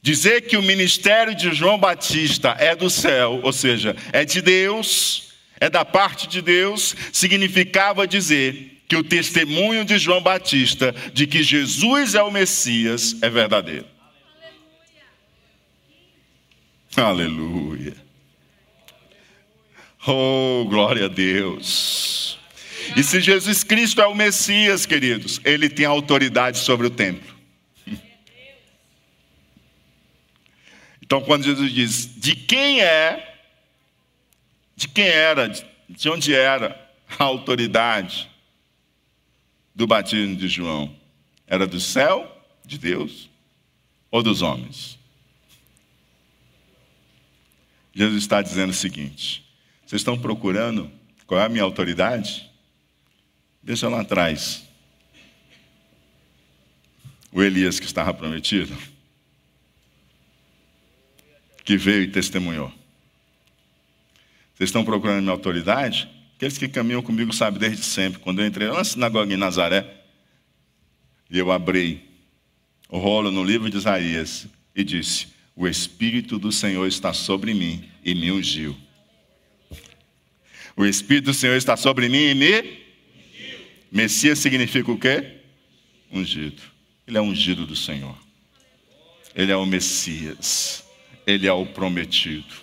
Dizer 0.01 0.43
que 0.43 0.57
o 0.57 0.63
ministério 0.63 1.35
de 1.35 1.53
João 1.53 1.79
Batista 1.79 2.57
é 2.59 2.75
do 2.75 2.89
céu, 2.89 3.41
ou 3.43 3.53
seja, 3.53 3.97
é 4.13 4.25
de 4.25 4.41
Deus, 4.41 5.33
é 5.61 5.69
da 5.69 5.85
parte 5.85 6.29
de 6.29 6.41
Deus, 6.41 6.95
significava 7.13 8.07
dizer 8.07 8.83
que 8.89 8.97
o 8.97 9.05
testemunho 9.05 9.85
de 9.85 9.99
João 9.99 10.23
Batista 10.23 10.95
de 11.13 11.27
que 11.27 11.43
Jesus 11.43 12.15
é 12.15 12.23
o 12.23 12.31
Messias 12.31 13.17
é 13.21 13.29
verdadeiro. 13.29 13.87
Aleluia. 16.97 17.95
Oh, 20.07 20.65
glória 20.69 21.05
a 21.05 21.09
Deus. 21.09 22.39
E 22.97 23.03
se 23.03 23.21
Jesus 23.21 23.63
Cristo 23.63 24.01
é 24.01 24.07
o 24.07 24.15
Messias, 24.15 24.87
queridos, 24.87 25.41
ele 25.45 25.69
tem 25.69 25.85
autoridade 25.85 26.59
sobre 26.59 26.87
o 26.87 26.91
templo. 26.91 27.38
Então, 31.09 31.23
quando 31.23 31.43
Jesus 31.43 31.73
diz 31.73 32.21
de 32.21 32.37
quem 32.37 32.83
é, 32.83 33.41
de 34.77 34.87
quem 34.87 35.07
era, 35.07 35.49
de 35.89 36.11
onde 36.11 36.35
era 36.35 36.79
a 37.19 37.25
autoridade 37.25 38.29
do 39.75 39.87
batismo 39.87 40.37
de 40.37 40.47
João, 40.49 40.95
era 41.47 41.67
do 41.67 41.81
céu, 41.81 42.31
de 42.63 42.77
Deus, 42.77 43.31
ou 44.11 44.23
dos 44.23 44.43
homens? 44.43 44.99
Jesus 47.95 48.23
está 48.23 48.43
dizendo 48.43 48.73
o 48.73 48.75
seguinte: 48.75 49.51
vocês 49.87 50.03
estão 50.03 50.19
procurando 50.19 50.93
qual 51.27 51.41
é 51.41 51.47
a 51.47 51.49
minha 51.49 51.65
autoridade? 51.65 52.51
Deixa 53.63 53.89
lá 53.89 54.03
atrás. 54.03 54.63
O 57.33 57.43
Elias 57.43 57.81
que 57.81 57.87
estava 57.87 58.13
prometido, 58.13 58.77
que 61.69 61.77
veio 61.77 62.05
e 62.05 62.09
testemunhou. 62.09 62.73
Vocês 64.55 64.71
estão 64.71 64.83
procurando 64.83 65.21
minha 65.21 65.33
autoridade? 65.33 66.09
Aqueles 66.35 66.57
que 66.57 66.67
caminham 66.67 67.03
comigo 67.03 67.31
sabem 67.31 67.61
desde 67.61 67.85
sempre. 67.85 68.21
Quando 68.21 68.41
eu 68.41 68.47
entrei 68.47 68.69
na 68.69 68.83
sinagoga 68.83 69.35
em 69.35 69.37
Nazaré, 69.37 69.87
e 71.31 71.39
eu 71.39 71.53
abri 71.53 72.03
o 72.89 72.97
rolo 72.97 73.31
no 73.31 73.45
livro 73.45 73.69
de 73.69 73.77
Isaías 73.77 74.47
e 74.75 74.83
disse: 74.83 75.27
o 75.55 75.69
Espírito 75.69 76.39
do 76.39 76.51
Senhor 76.51 76.87
está 76.87 77.13
sobre 77.13 77.53
mim 77.53 77.87
e 78.03 78.15
me 78.15 78.33
ungiu. 78.33 78.75
O 80.75 80.87
Espírito 80.87 81.27
do 81.27 81.35
Senhor 81.35 81.55
está 81.55 81.77
sobre 81.77 82.09
mim 82.09 82.31
e 82.31 82.35
me. 82.35 82.61
Ungiu. 82.61 82.79
Messias 83.93 84.39
significa 84.39 84.91
o 84.91 84.99
quê? 84.99 85.35
Ungido. 86.11 86.63
Ele 87.07 87.19
é 87.19 87.21
ungido 87.21 87.67
do 87.67 87.77
Senhor. 87.77 88.17
Ele 89.35 89.53
é 89.53 89.57
o 89.57 89.67
Messias. 89.67 90.88
Ele 91.29 91.47
é 91.47 91.53
o 91.53 91.67
prometido. 91.67 92.55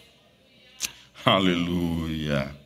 Aleluia. 1.23 2.59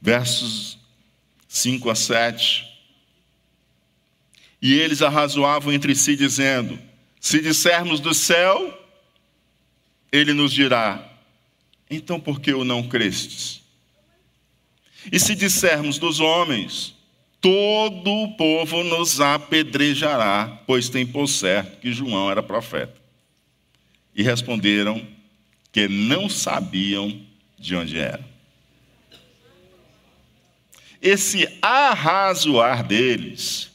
Versos 0.00 0.78
5 1.48 1.90
a 1.90 1.96
7. 1.96 2.64
E 4.62 4.74
eles 4.74 5.02
arrazoavam 5.02 5.72
entre 5.72 5.92
si, 5.96 6.14
dizendo: 6.14 6.78
Se 7.18 7.40
dissermos 7.40 7.98
do 7.98 8.14
céu, 8.14 8.88
ele 10.12 10.32
nos 10.32 10.52
dirá: 10.52 11.04
Então 11.90 12.20
por 12.20 12.40
que 12.40 12.54
o 12.54 12.62
não 12.62 12.88
crestes? 12.88 13.60
E 15.10 15.18
se 15.18 15.34
dissermos 15.34 15.98
dos 15.98 16.20
homens, 16.20 16.94
todo 17.40 18.10
o 18.10 18.36
povo 18.36 18.82
nos 18.84 19.20
apedrejará, 19.20 20.62
pois 20.66 20.88
tem 20.88 21.06
por 21.06 21.26
certo 21.26 21.78
que 21.80 21.92
João 21.92 22.30
era 22.30 22.42
profeta. 22.42 22.94
E 24.14 24.22
responderam 24.22 25.06
que 25.72 25.88
não 25.88 26.28
sabiam 26.28 27.20
de 27.58 27.76
onde 27.76 27.98
era. 27.98 28.24
Esse 31.00 31.48
arrazoar 31.62 32.86
deles 32.86 33.70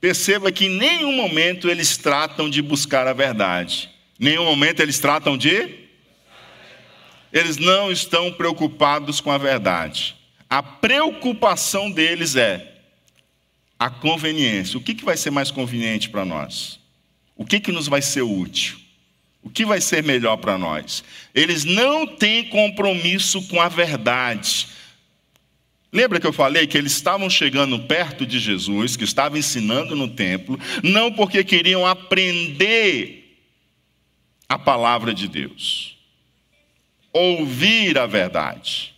Perceba 0.00 0.52
que 0.52 0.66
em 0.66 0.70
nenhum 0.70 1.12
momento 1.12 1.68
eles 1.68 1.96
tratam 1.96 2.48
de 2.48 2.60
buscar 2.62 3.08
a 3.08 3.12
verdade. 3.12 3.90
Em 4.20 4.26
nenhum 4.26 4.44
momento 4.44 4.80
eles 4.80 5.00
tratam 5.00 5.36
de. 5.36 5.86
Eles 7.32 7.56
não 7.56 7.90
estão 7.90 8.32
preocupados 8.32 9.20
com 9.20 9.32
a 9.32 9.38
verdade. 9.38 10.14
A 10.48 10.62
preocupação 10.62 11.90
deles 11.90 12.36
é 12.36 12.74
a 13.78 13.90
conveniência. 13.90 14.78
O 14.78 14.82
que, 14.82 14.94
que 14.94 15.04
vai 15.04 15.16
ser 15.16 15.30
mais 15.30 15.50
conveniente 15.50 16.08
para 16.08 16.24
nós? 16.24 16.80
O 17.36 17.44
que, 17.44 17.60
que 17.60 17.72
nos 17.72 17.88
vai 17.88 18.00
ser 18.00 18.22
útil? 18.22 18.78
O 19.42 19.50
que 19.50 19.64
vai 19.64 19.80
ser 19.80 20.02
melhor 20.02 20.38
para 20.38 20.58
nós? 20.58 21.04
Eles 21.34 21.64
não 21.64 22.06
têm 22.06 22.48
compromisso 22.48 23.46
com 23.48 23.60
a 23.60 23.68
verdade. 23.68 24.66
Lembra 25.92 26.18
que 26.18 26.26
eu 26.26 26.32
falei 26.32 26.66
que 26.66 26.76
eles 26.76 26.92
estavam 26.92 27.30
chegando 27.30 27.78
perto 27.80 28.26
de 28.26 28.40
Jesus, 28.40 28.96
que 28.96 29.04
estava 29.04 29.38
ensinando 29.38 29.94
no 29.94 30.08
templo, 30.08 30.58
não 30.82 31.12
porque 31.12 31.44
queriam 31.44 31.86
aprender 31.86 33.38
a 34.48 34.58
palavra 34.58 35.14
de 35.14 35.28
Deus, 35.28 35.96
ouvir 37.12 37.98
a 37.98 38.06
verdade, 38.06 38.95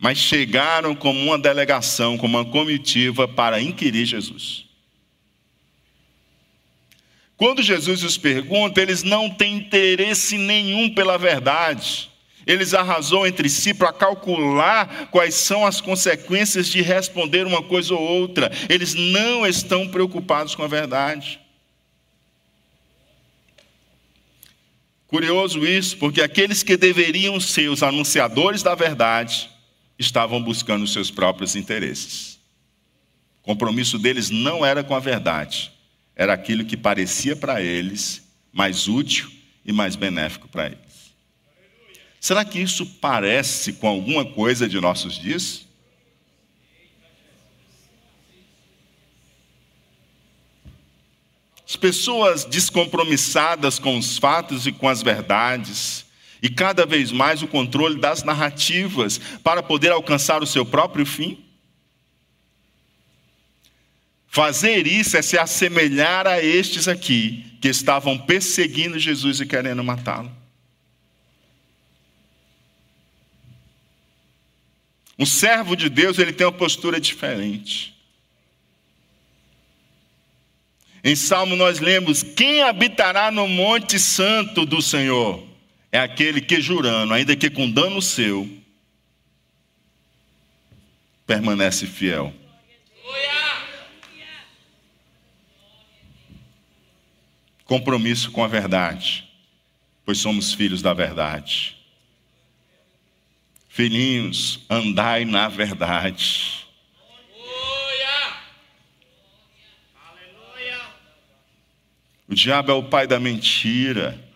mas 0.00 0.16
chegaram 0.16 0.94
como 0.94 1.20
uma 1.20 1.38
delegação, 1.38 2.16
como 2.16 2.38
uma 2.38 2.44
comitiva 2.44 3.28
para 3.28 3.60
inquirir 3.60 4.06
Jesus. 4.06 4.64
Quando 7.36 7.62
Jesus 7.62 8.02
os 8.02 8.16
pergunta, 8.16 8.80
eles 8.80 9.02
não 9.02 9.28
têm 9.28 9.58
interesse 9.58 10.38
nenhum 10.38 10.94
pela 10.94 11.18
verdade. 11.18 12.10
Eles 12.46 12.72
arrasou 12.72 13.26
entre 13.26 13.48
si 13.50 13.74
para 13.74 13.92
calcular 13.92 15.08
quais 15.10 15.34
são 15.34 15.66
as 15.66 15.82
consequências 15.82 16.68
de 16.68 16.80
responder 16.80 17.46
uma 17.46 17.62
coisa 17.62 17.94
ou 17.94 18.00
outra. 18.00 18.50
Eles 18.70 18.94
não 18.94 19.46
estão 19.46 19.86
preocupados 19.86 20.54
com 20.54 20.62
a 20.62 20.68
verdade. 20.68 21.38
Curioso 25.06 25.66
isso, 25.66 25.98
porque 25.98 26.22
aqueles 26.22 26.62
que 26.62 26.76
deveriam 26.76 27.38
ser 27.38 27.68
os 27.68 27.82
anunciadores 27.82 28.62
da 28.62 28.74
verdade 28.74 29.49
estavam 30.00 30.42
buscando 30.42 30.82
os 30.82 30.92
seus 30.92 31.10
próprios 31.10 31.54
interesses. 31.54 32.40
O 33.42 33.44
compromisso 33.44 33.98
deles 33.98 34.30
não 34.30 34.64
era 34.64 34.82
com 34.82 34.94
a 34.94 34.98
verdade, 34.98 35.70
era 36.16 36.32
aquilo 36.32 36.64
que 36.64 36.76
parecia 36.76 37.36
para 37.36 37.62
eles 37.62 38.22
mais 38.50 38.88
útil 38.88 39.30
e 39.64 39.72
mais 39.72 39.96
benéfico 39.96 40.48
para 40.48 40.66
eles. 40.66 41.14
Será 42.18 42.44
que 42.44 42.58
isso 42.58 42.84
parece 42.84 43.74
com 43.74 43.86
alguma 43.86 44.24
coisa 44.24 44.68
de 44.68 44.80
nossos 44.80 45.14
dias? 45.14 45.66
As 51.66 51.76
pessoas 51.76 52.44
descompromissadas 52.44 53.78
com 53.78 53.96
os 53.96 54.18
fatos 54.18 54.66
e 54.66 54.72
com 54.72 54.88
as 54.88 55.02
verdades, 55.02 56.04
e 56.42 56.48
cada 56.48 56.86
vez 56.86 57.12
mais 57.12 57.42
o 57.42 57.48
controle 57.48 58.00
das 58.00 58.22
narrativas 58.22 59.18
para 59.42 59.62
poder 59.62 59.90
alcançar 59.92 60.42
o 60.42 60.46
seu 60.46 60.64
próprio 60.64 61.04
fim. 61.04 61.44
Fazer 64.26 64.86
isso 64.86 65.16
é 65.16 65.22
se 65.22 65.36
assemelhar 65.36 66.26
a 66.26 66.42
estes 66.42 66.86
aqui, 66.86 67.44
que 67.60 67.68
estavam 67.68 68.16
perseguindo 68.16 68.98
Jesus 68.98 69.40
e 69.40 69.46
querendo 69.46 69.82
matá-lo. 69.82 70.30
Um 75.18 75.26
servo 75.26 75.76
de 75.76 75.90
Deus, 75.90 76.18
ele 76.18 76.32
tem 76.32 76.46
uma 76.46 76.52
postura 76.52 76.98
diferente. 76.98 77.94
Em 81.02 81.16
Salmo 81.16 81.56
nós 81.56 81.80
lemos: 81.80 82.22
Quem 82.22 82.62
habitará 82.62 83.30
no 83.30 83.48
monte 83.48 83.98
santo 83.98 84.64
do 84.64 84.80
Senhor? 84.80 85.49
É 85.92 85.98
aquele 85.98 86.40
que 86.40 86.60
jurando, 86.60 87.12
ainda 87.12 87.34
que 87.34 87.50
com 87.50 87.70
dano 87.70 88.00
seu, 88.00 88.48
permanece 91.26 91.86
fiel. 91.86 92.32
Compromisso 97.64 98.32
com 98.32 98.42
a 98.42 98.48
verdade, 98.48 99.28
pois 100.04 100.18
somos 100.18 100.52
filhos 100.52 100.82
da 100.82 100.92
verdade. 100.92 101.76
Filhinhos, 103.68 104.60
andai 104.68 105.24
na 105.24 105.48
verdade. 105.48 106.66
O 112.28 112.34
diabo 112.34 112.70
é 112.70 112.74
o 112.74 112.82
pai 112.84 113.08
da 113.08 113.18
mentira. 113.18 114.29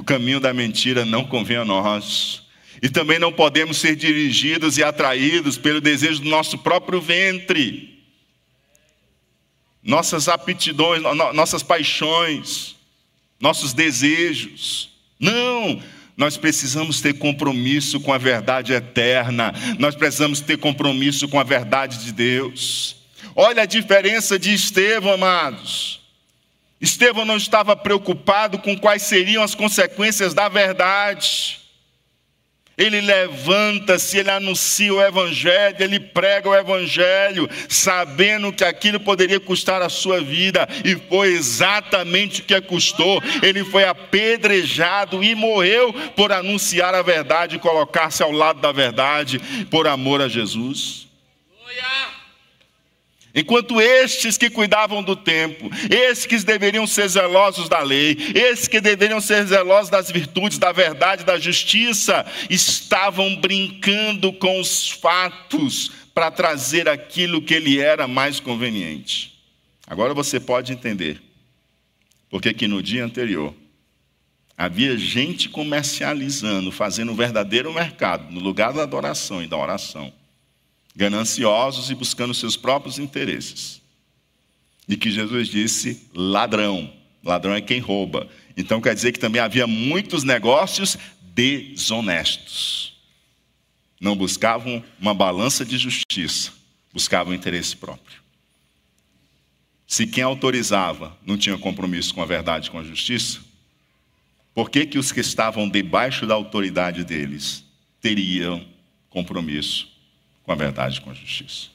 O 0.00 0.02
caminho 0.02 0.40
da 0.40 0.54
mentira 0.54 1.04
não 1.04 1.26
convém 1.26 1.58
a 1.58 1.64
nós. 1.64 2.40
E 2.80 2.88
também 2.88 3.18
não 3.18 3.30
podemos 3.30 3.76
ser 3.76 3.94
dirigidos 3.94 4.78
e 4.78 4.82
atraídos 4.82 5.58
pelo 5.58 5.78
desejo 5.78 6.22
do 6.22 6.30
nosso 6.30 6.56
próprio 6.56 7.02
ventre 7.02 8.00
nossas 9.82 10.26
aptidões, 10.26 11.02
nossas 11.34 11.62
paixões, 11.62 12.76
nossos 13.38 13.74
desejos. 13.74 14.90
Não! 15.18 15.82
Nós 16.16 16.38
precisamos 16.38 17.02
ter 17.02 17.18
compromisso 17.18 18.00
com 18.00 18.10
a 18.10 18.18
verdade 18.18 18.72
eterna, 18.72 19.52
nós 19.78 19.94
precisamos 19.94 20.40
ter 20.40 20.56
compromisso 20.56 21.28
com 21.28 21.38
a 21.38 21.44
verdade 21.44 21.98
de 22.04 22.12
Deus. 22.12 22.96
Olha 23.36 23.64
a 23.64 23.66
diferença 23.66 24.38
de 24.38 24.52
Estevão, 24.54 25.12
amados. 25.12 25.99
Estevão 26.80 27.24
não 27.24 27.36
estava 27.36 27.76
preocupado 27.76 28.58
com 28.58 28.78
quais 28.78 29.02
seriam 29.02 29.42
as 29.42 29.54
consequências 29.54 30.32
da 30.32 30.48
verdade 30.48 31.60
ele 32.80 33.02
levanta-se, 33.02 34.16
ele 34.16 34.30
anuncia 34.30 34.94
o 34.94 35.02
Evangelho, 35.02 35.76
ele 35.80 36.00
prega 36.00 36.48
o 36.48 36.54
Evangelho, 36.54 37.46
sabendo 37.68 38.50
que 38.50 38.64
aquilo 38.64 38.98
poderia 38.98 39.38
custar 39.38 39.82
a 39.82 39.90
sua 39.90 40.22
vida, 40.22 40.66
e 40.82 40.96
foi 40.96 41.34
exatamente 41.34 42.40
o 42.40 42.44
que 42.44 42.58
custou. 42.62 43.22
Ele 43.42 43.62
foi 43.64 43.84
apedrejado 43.84 45.22
e 45.22 45.34
morreu 45.34 45.92
por 46.16 46.32
anunciar 46.32 46.94
a 46.94 47.02
verdade 47.02 47.56
e 47.56 47.58
colocar-se 47.58 48.22
ao 48.22 48.32
lado 48.32 48.62
da 48.62 48.72
verdade, 48.72 49.38
por 49.70 49.86
amor 49.86 50.22
a 50.22 50.28
Jesus. 50.28 51.06
Enquanto 53.34 53.80
estes 53.80 54.36
que 54.36 54.50
cuidavam 54.50 55.02
do 55.02 55.14
tempo, 55.14 55.70
estes 55.88 56.26
que 56.26 56.38
deveriam 56.38 56.86
ser 56.86 57.08
zelosos 57.08 57.68
da 57.68 57.80
lei, 57.80 58.16
estes 58.34 58.66
que 58.66 58.80
deveriam 58.80 59.20
ser 59.20 59.46
zelosos 59.46 59.88
das 59.88 60.10
virtudes, 60.10 60.58
da 60.58 60.72
verdade, 60.72 61.24
da 61.24 61.38
justiça, 61.38 62.26
estavam 62.48 63.36
brincando 63.36 64.32
com 64.32 64.58
os 64.58 64.90
fatos 64.90 65.92
para 66.12 66.30
trazer 66.30 66.88
aquilo 66.88 67.40
que 67.40 67.58
lhe 67.58 67.78
era 67.78 68.08
mais 68.08 68.40
conveniente. 68.40 69.38
Agora 69.86 70.12
você 70.12 70.40
pode 70.40 70.72
entender 70.72 71.22
porque 72.28 72.54
que 72.54 72.68
no 72.68 72.82
dia 72.82 73.04
anterior 73.04 73.54
havia 74.56 74.96
gente 74.96 75.48
comercializando, 75.48 76.70
fazendo 76.70 77.12
um 77.12 77.16
verdadeiro 77.16 77.72
mercado 77.72 78.30
no 78.32 78.40
lugar 78.40 78.72
da 78.72 78.82
adoração 78.82 79.42
e 79.42 79.46
da 79.46 79.56
oração 79.56 80.12
gananciosos 80.94 81.90
e 81.90 81.94
buscando 81.94 82.34
seus 82.34 82.56
próprios 82.56 82.98
interesses. 82.98 83.80
E 84.88 84.96
que 84.96 85.10
Jesus 85.10 85.48
disse: 85.48 86.08
ladrão. 86.14 86.92
Ladrão 87.22 87.54
é 87.54 87.60
quem 87.60 87.80
rouba. 87.80 88.28
Então 88.56 88.80
quer 88.80 88.94
dizer 88.94 89.12
que 89.12 89.18
também 89.18 89.40
havia 89.40 89.66
muitos 89.66 90.24
negócios 90.24 90.96
desonestos. 91.34 92.98
Não 94.00 94.16
buscavam 94.16 94.82
uma 94.98 95.12
balança 95.12 95.64
de 95.64 95.76
justiça, 95.76 96.52
buscavam 96.92 97.34
interesse 97.34 97.76
próprio. 97.76 98.20
Se 99.86 100.06
quem 100.06 100.24
autorizava 100.24 101.16
não 101.26 101.36
tinha 101.36 101.58
compromisso 101.58 102.14
com 102.14 102.22
a 102.22 102.26
verdade 102.26 102.70
com 102.70 102.78
a 102.78 102.84
justiça, 102.84 103.40
por 104.54 104.70
que, 104.70 104.86
que 104.86 104.98
os 104.98 105.12
que 105.12 105.20
estavam 105.20 105.68
debaixo 105.68 106.26
da 106.26 106.34
autoridade 106.34 107.04
deles 107.04 107.64
teriam 108.00 108.64
compromisso 109.10 109.89
com 110.50 110.54
a 110.54 110.56
verdade 110.56 110.98
e 110.98 111.00
com 111.00 111.10
a 111.12 111.14
justiça. 111.14 111.68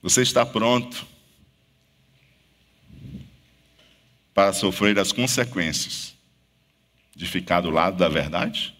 Você 0.00 0.22
está 0.22 0.46
pronto 0.46 1.06
para 4.32 4.54
sofrer 4.54 4.98
as 4.98 5.12
consequências 5.12 6.14
de 7.14 7.26
ficar 7.26 7.60
do 7.60 7.68
lado 7.68 7.98
da 7.98 8.08
verdade? 8.08 8.74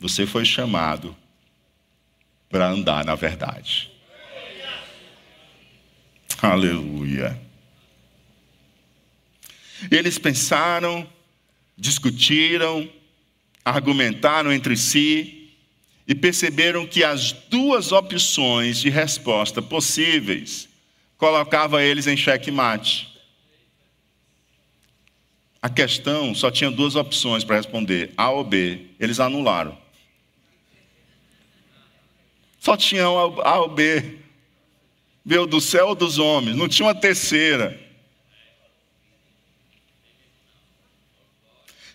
Você 0.00 0.26
foi 0.26 0.46
chamado 0.46 1.14
para 2.48 2.66
andar 2.70 3.04
na 3.04 3.14
verdade. 3.14 3.92
Aleluia. 6.40 7.51
Eles 9.90 10.18
pensaram, 10.18 11.06
discutiram, 11.76 12.88
argumentaram 13.64 14.52
entre 14.52 14.76
si 14.76 15.50
e 16.06 16.14
perceberam 16.14 16.86
que 16.86 17.04
as 17.04 17.32
duas 17.32 17.92
opções 17.92 18.80
de 18.80 18.90
resposta 18.90 19.62
possíveis 19.62 20.68
colocavam 21.16 21.80
eles 21.80 22.06
em 22.06 22.16
xeque-mate. 22.16 23.08
A 25.60 25.68
questão 25.68 26.34
só 26.34 26.50
tinha 26.50 26.72
duas 26.72 26.96
opções 26.96 27.44
para 27.44 27.56
responder, 27.56 28.12
A 28.16 28.30
ou 28.30 28.42
B. 28.42 28.86
Eles 28.98 29.20
anularam. 29.20 29.78
Só 32.58 32.76
tinha 32.76 33.04
A 33.04 33.58
ou 33.60 33.68
B. 33.68 34.18
Veio 35.24 35.46
do 35.46 35.60
céu 35.60 35.90
ou 35.90 35.94
dos 35.94 36.18
homens, 36.18 36.56
não 36.56 36.68
tinha 36.68 36.86
uma 36.86 36.94
terceira. 36.94 37.80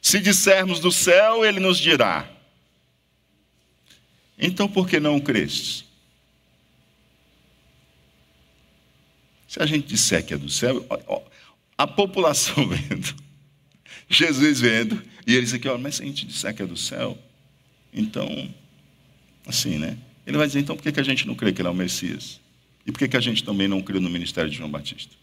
Se 0.07 0.21
dissermos 0.21 0.79
do 0.79 0.89
céu, 0.89 1.43
ele 1.43 1.59
nos 1.59 1.77
dirá. 1.77 2.31
Então 4.39 4.65
por 4.65 4.87
que 4.87 5.01
não 5.01 5.19
crestes? 5.19 5.83
Se 9.49 9.61
a 9.61 9.65
gente 9.65 9.85
disser 9.85 10.25
que 10.25 10.33
é 10.33 10.37
do 10.37 10.49
céu, 10.49 10.87
a 11.77 11.85
população 11.85 12.55
vendo, 12.71 13.13
Jesus 14.07 14.61
vendo, 14.61 15.03
e 15.27 15.35
eles 15.35 15.53
aqui, 15.53 15.67
mas 15.77 15.95
se 15.95 16.03
a 16.03 16.05
gente 16.05 16.25
disser 16.25 16.55
que 16.55 16.61
é 16.61 16.65
do 16.65 16.77
céu, 16.77 17.17
então, 17.93 18.29
assim, 19.45 19.77
né? 19.77 19.97
Ele 20.25 20.37
vai 20.37 20.47
dizer, 20.47 20.61
então 20.61 20.77
por 20.77 20.89
que 20.89 20.97
a 20.97 21.03
gente 21.03 21.27
não 21.27 21.35
crê 21.35 21.51
que 21.51 21.59
ele 21.59 21.67
é 21.67 21.71
o 21.71 21.75
Messias? 21.75 22.39
E 22.85 22.93
por 22.93 23.05
que 23.05 23.17
a 23.17 23.19
gente 23.19 23.43
também 23.43 23.67
não 23.67 23.81
crê 23.81 23.99
no 23.99 24.09
ministério 24.09 24.49
de 24.49 24.55
João 24.55 24.71
Batista? 24.71 25.13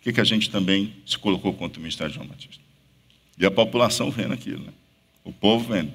Por 0.00 0.12
que 0.12 0.20
a 0.20 0.24
gente 0.24 0.48
também 0.48 0.94
se 1.04 1.18
colocou 1.18 1.52
contra 1.54 1.80
o 1.80 1.82
ministério 1.82 2.12
de 2.12 2.14
João 2.14 2.28
Batista? 2.28 2.61
E 3.38 3.46
a 3.46 3.50
população 3.50 4.10
vendo 4.10 4.34
aquilo, 4.34 4.64
né? 4.64 4.72
o 5.24 5.32
povo 5.32 5.72
vendo. 5.72 5.92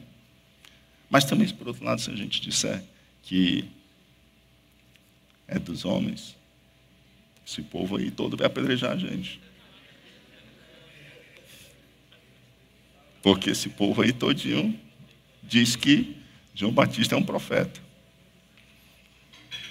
Mas 1.09 1.25
também, 1.25 1.47
por 1.49 1.67
outro 1.67 1.83
lado, 1.83 2.01
se 2.01 2.09
a 2.11 2.15
gente 2.15 2.41
disser 2.41 2.83
que 3.23 3.69
é 5.47 5.57
dos 5.57 5.85
homens, 5.85 6.35
esse 7.45 7.61
povo 7.61 7.97
aí 7.97 8.11
todo 8.11 8.35
vai 8.35 8.47
apedrejar 8.47 8.91
a 8.91 8.97
gente. 8.97 9.39
Porque 13.21 13.49
esse 13.49 13.69
povo 13.69 14.01
aí 14.01 14.11
todinho 14.11 14.77
diz 15.43 15.75
que 15.75 16.17
João 16.53 16.71
Batista 16.71 17.15
é 17.15 17.17
um 17.17 17.23
profeta. 17.23 17.81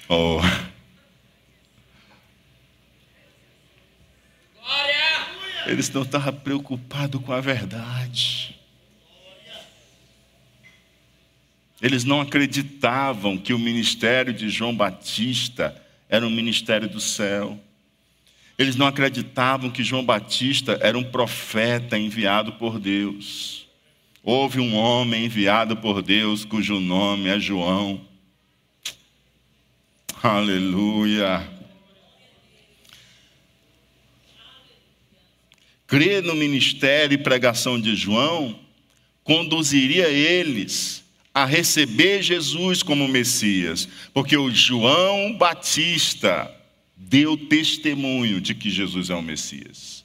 Oh. 0.08 0.40
Eles 5.66 5.90
não 5.90 6.02
estavam 6.02 6.32
preocupados 6.32 7.20
com 7.20 7.32
a 7.32 7.40
verdade. 7.40 8.56
Eles 11.82 12.04
não 12.04 12.20
acreditavam 12.20 13.36
que 13.36 13.52
o 13.52 13.58
ministério 13.58 14.32
de 14.32 14.48
João 14.48 14.74
Batista 14.74 15.76
era 16.08 16.26
um 16.26 16.30
ministério 16.30 16.88
do 16.88 17.00
céu. 17.00 17.60
Eles 18.58 18.76
não 18.76 18.86
acreditavam 18.86 19.70
que 19.70 19.84
João 19.84 20.04
Batista 20.04 20.78
era 20.80 20.96
um 20.96 21.04
profeta 21.04 21.98
enviado 21.98 22.52
por 22.54 22.78
Deus. 22.78 23.66
Houve 24.22 24.58
um 24.60 24.74
homem 24.74 25.26
enviado 25.26 25.76
por 25.76 26.00
Deus 26.00 26.44
cujo 26.44 26.80
nome 26.80 27.28
é 27.28 27.38
João. 27.38 28.00
Aleluia. 30.22 31.55
Crer 35.86 36.22
no 36.22 36.34
ministério 36.34 37.14
e 37.14 37.18
pregação 37.18 37.80
de 37.80 37.94
João 37.94 38.58
conduziria 39.22 40.08
eles 40.08 41.04
a 41.32 41.44
receber 41.44 42.22
Jesus 42.22 42.82
como 42.82 43.06
Messias, 43.06 43.88
porque 44.14 44.36
o 44.36 44.50
João 44.50 45.36
Batista 45.36 46.50
deu 46.96 47.36
testemunho 47.36 48.40
de 48.40 48.54
que 48.54 48.70
Jesus 48.70 49.10
é 49.10 49.14
o 49.14 49.22
Messias. 49.22 50.04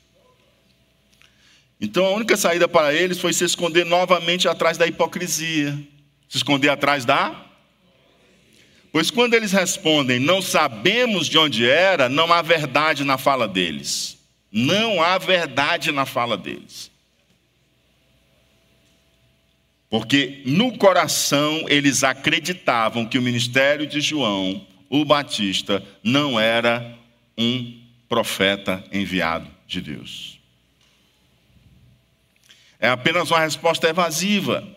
Então 1.79 2.05
a 2.05 2.11
única 2.11 2.37
saída 2.37 2.67
para 2.67 2.93
eles 2.93 3.19
foi 3.19 3.33
se 3.33 3.43
esconder 3.43 3.85
novamente 3.85 4.47
atrás 4.47 4.77
da 4.77 4.85
hipocrisia. 4.85 5.71
Se 6.29 6.37
esconder 6.37 6.69
atrás 6.69 7.05
da? 7.05 7.45
Pois 8.91 9.09
quando 9.09 9.33
eles 9.33 9.51
respondem, 9.51 10.19
não 10.19 10.41
sabemos 10.41 11.27
de 11.27 11.37
onde 11.37 11.67
era, 11.67 12.07
não 12.07 12.31
há 12.31 12.41
verdade 12.41 13.03
na 13.03 13.17
fala 13.17 13.47
deles. 13.47 14.20
Não 14.51 15.01
há 15.01 15.17
verdade 15.17 15.91
na 15.91 16.05
fala 16.05 16.37
deles. 16.37 16.91
Porque 19.89 20.41
no 20.45 20.77
coração 20.77 21.65
eles 21.67 22.03
acreditavam 22.03 23.05
que 23.05 23.17
o 23.17 23.21
ministério 23.21 23.85
de 23.87 24.01
João 24.01 24.65
o 24.89 25.05
Batista 25.05 25.81
não 26.03 26.37
era 26.37 26.97
um 27.37 27.81
profeta 28.09 28.83
enviado 28.91 29.49
de 29.65 29.79
Deus. 29.79 30.37
É 32.77 32.89
apenas 32.89 33.31
uma 33.31 33.39
resposta 33.39 33.87
evasiva 33.87 34.67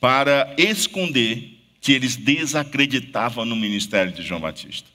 para 0.00 0.52
esconder 0.58 1.60
que 1.80 1.92
eles 1.92 2.16
desacreditavam 2.16 3.44
no 3.44 3.54
ministério 3.54 4.10
de 4.10 4.22
João 4.22 4.40
Batista. 4.40 4.88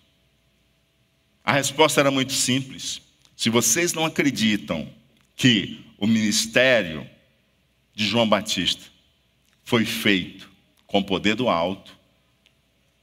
A 1.43 1.53
resposta 1.53 2.01
era 2.01 2.11
muito 2.11 2.33
simples. 2.33 3.01
Se 3.37 3.51
vocês 3.51 3.93
não 3.93 4.03
acreditam 4.03 4.91
que 5.35 5.85
o 5.99 6.07
ministério 6.07 7.07
de 7.93 8.03
João 8.03 8.27
Batista 8.27 8.83
foi 9.63 9.85
feito 9.85 10.49
com 10.87 11.03
poder 11.03 11.35
do 11.35 11.47
alto, 11.47 11.95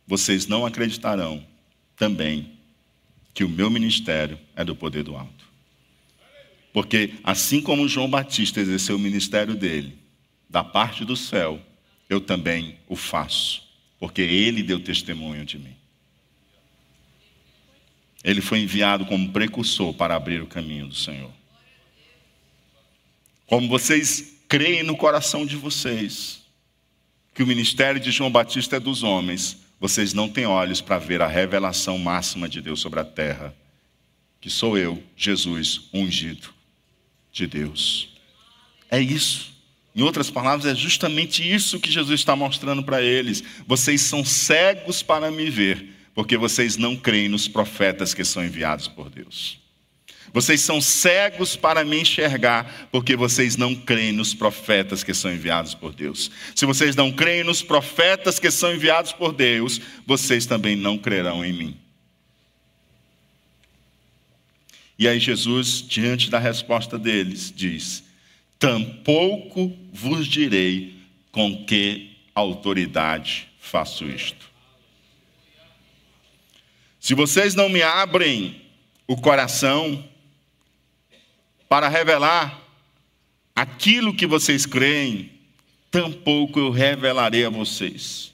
vocês 0.05 0.49
não 0.49 0.67
acreditarão 0.67 1.47
também 1.97 2.51
que 3.33 3.45
o 3.45 3.49
meu 3.49 3.71
ministério 3.71 4.37
é 4.57 4.65
do 4.65 4.75
poder 4.75 5.05
do 5.05 5.15
alto. 5.15 5.45
Porque 6.73 7.15
assim 7.23 7.63
como 7.63 7.87
João 7.87 8.11
Batista 8.11 8.61
exerceu 8.61 8.97
o 8.97 8.99
ministério 8.99 9.55
dele, 9.55 9.97
da 10.51 10.65
parte 10.65 11.05
do 11.05 11.17
céu, 11.17 11.63
eu 12.11 12.21
também 12.21 12.77
o 12.89 12.97
faço, 12.97 13.63
porque 14.01 14.23
ele 14.23 14.65
deu 14.65 14.81
testemunho 14.81 15.45
de 15.45 15.61
mim. 15.61 15.77
Ele 18.25 18.41
foi 18.41 18.61
enviado 18.61 19.05
como 19.05 19.31
precursor 19.31 19.93
para 19.93 20.17
abrir 20.17 20.43
o 20.43 20.47
caminho 20.47 20.89
do 20.89 20.95
Senhor. 20.95 21.31
Como 23.47 23.69
vocês 23.69 24.39
creem 24.49 24.83
no 24.83 24.97
coração 24.97 25.45
de 25.45 25.57
vocês 25.57 26.43
que 27.35 27.43
o 27.43 27.47
ministério 27.47 28.01
de 28.01 28.11
João 28.11 28.31
Batista 28.31 28.77
é 28.77 28.81
dos 28.81 29.03
homens, 29.03 29.59
vocês 29.79 30.15
não 30.15 30.29
têm 30.29 30.47
olhos 30.47 30.81
para 30.81 30.99
ver 30.99 31.21
a 31.21 31.27
revelação 31.27 31.99
máxima 31.99 32.49
de 32.49 32.63
Deus 32.63 32.81
sobre 32.81 33.01
a 33.01 33.05
terra, 33.05 33.55
que 34.41 34.49
sou 34.49 34.79
eu, 34.79 35.03
Jesus, 35.17 35.83
ungido 35.93 36.49
de 37.33 37.47
Deus. 37.47 38.09
É 38.91 39.01
isso. 39.01 39.53
Em 39.95 40.03
outras 40.03 40.31
palavras, 40.31 40.67
é 40.67 40.75
justamente 40.75 41.43
isso 41.43 41.79
que 41.79 41.91
Jesus 41.91 42.21
está 42.21 42.35
mostrando 42.35 42.83
para 42.83 43.03
eles. 43.03 43.45
Vocês 43.67 44.01
são 44.01 44.25
cegos 44.25 45.03
para 45.03 45.31
me 45.31 45.51
ver, 45.51 45.94
porque 46.15 46.37
vocês 46.37 46.77
não 46.77 46.97
creem 46.97 47.29
nos 47.29 47.49
profetas 47.49 48.15
que 48.15 48.25
são 48.25 48.45
enviados 48.45 48.87
por 48.87 49.11
Deus. 49.11 49.59
Vocês 50.33 50.61
são 50.63 50.81
cegos 50.81 51.55
para 51.55 51.85
me 51.85 52.01
enxergar, 52.01 52.89
porque 52.91 53.15
vocês 53.15 53.57
não 53.57 53.75
creem 53.75 54.13
nos 54.13 54.35
profetas 54.35 55.05
que 55.05 55.15
são 55.15 55.33
enviados 55.33 55.75
por 55.75 55.93
Deus. 55.93 56.31
Se 56.57 56.67
vocês 56.67 56.97
não 56.97 57.13
creem 57.13 57.45
nos 57.45 57.63
profetas 57.63 58.41
que 58.41 58.51
são 58.51 58.75
enviados 58.75 59.13
por 59.13 59.33
Deus, 59.33 59.81
vocês 60.05 60.45
também 60.45 60.75
não 60.75 60.99
crerão 60.99 61.45
em 61.45 61.53
mim. 61.53 61.77
E 64.99 65.07
aí 65.09 65.19
Jesus, 65.21 65.85
diante 65.87 66.31
da 66.31 66.39
resposta 66.39 66.99
deles, 66.99 67.53
diz: 67.55 68.03
Tampouco 68.59 69.77
vos 69.93 70.27
direi 70.27 70.97
com 71.31 71.65
que 71.65 72.17
autoridade 72.35 73.49
faço 73.61 74.05
isto. 74.05 74.54
Se 77.05 77.13
vocês 77.13 77.55
não 77.55 77.69
me 77.69 77.83
abrem 77.83 78.63
o 79.07 79.15
coração, 79.15 80.03
para 81.69 81.87
revelar 81.87 82.59
aquilo 83.55 84.17
que 84.17 84.27
vocês 84.27 84.65
creem, 84.65 85.31
tampouco 85.91 86.59
eu 86.59 86.71
revelarei 86.71 87.45
a 87.45 87.51
vocês. 87.51 88.33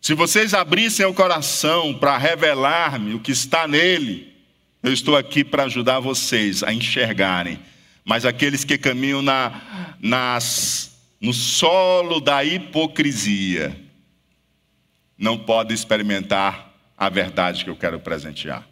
Se 0.00 0.14
vocês 0.14 0.54
abrissem 0.54 1.04
o 1.04 1.12
coração 1.12 1.92
para 1.92 2.16
revelar-me 2.16 3.12
o 3.12 3.20
que 3.20 3.32
está 3.32 3.68
nele, 3.68 4.34
eu 4.82 4.94
estou 4.94 5.18
aqui 5.18 5.44
para 5.44 5.64
ajudar 5.64 6.00
vocês 6.00 6.62
a 6.62 6.72
enxergarem. 6.72 7.60
Mas 8.02 8.24
aqueles 8.24 8.64
que 8.64 8.78
caminham 8.78 9.20
na, 9.20 9.94
nas, 10.00 10.90
no 11.20 11.34
solo 11.34 12.18
da 12.18 12.42
hipocrisia 12.42 13.89
não 15.20 15.36
podem 15.38 15.74
experimentar 15.74 16.74
a 16.96 17.10
verdade 17.10 17.62
que 17.62 17.70
eu 17.70 17.76
quero 17.76 18.00
presentear. 18.00 18.66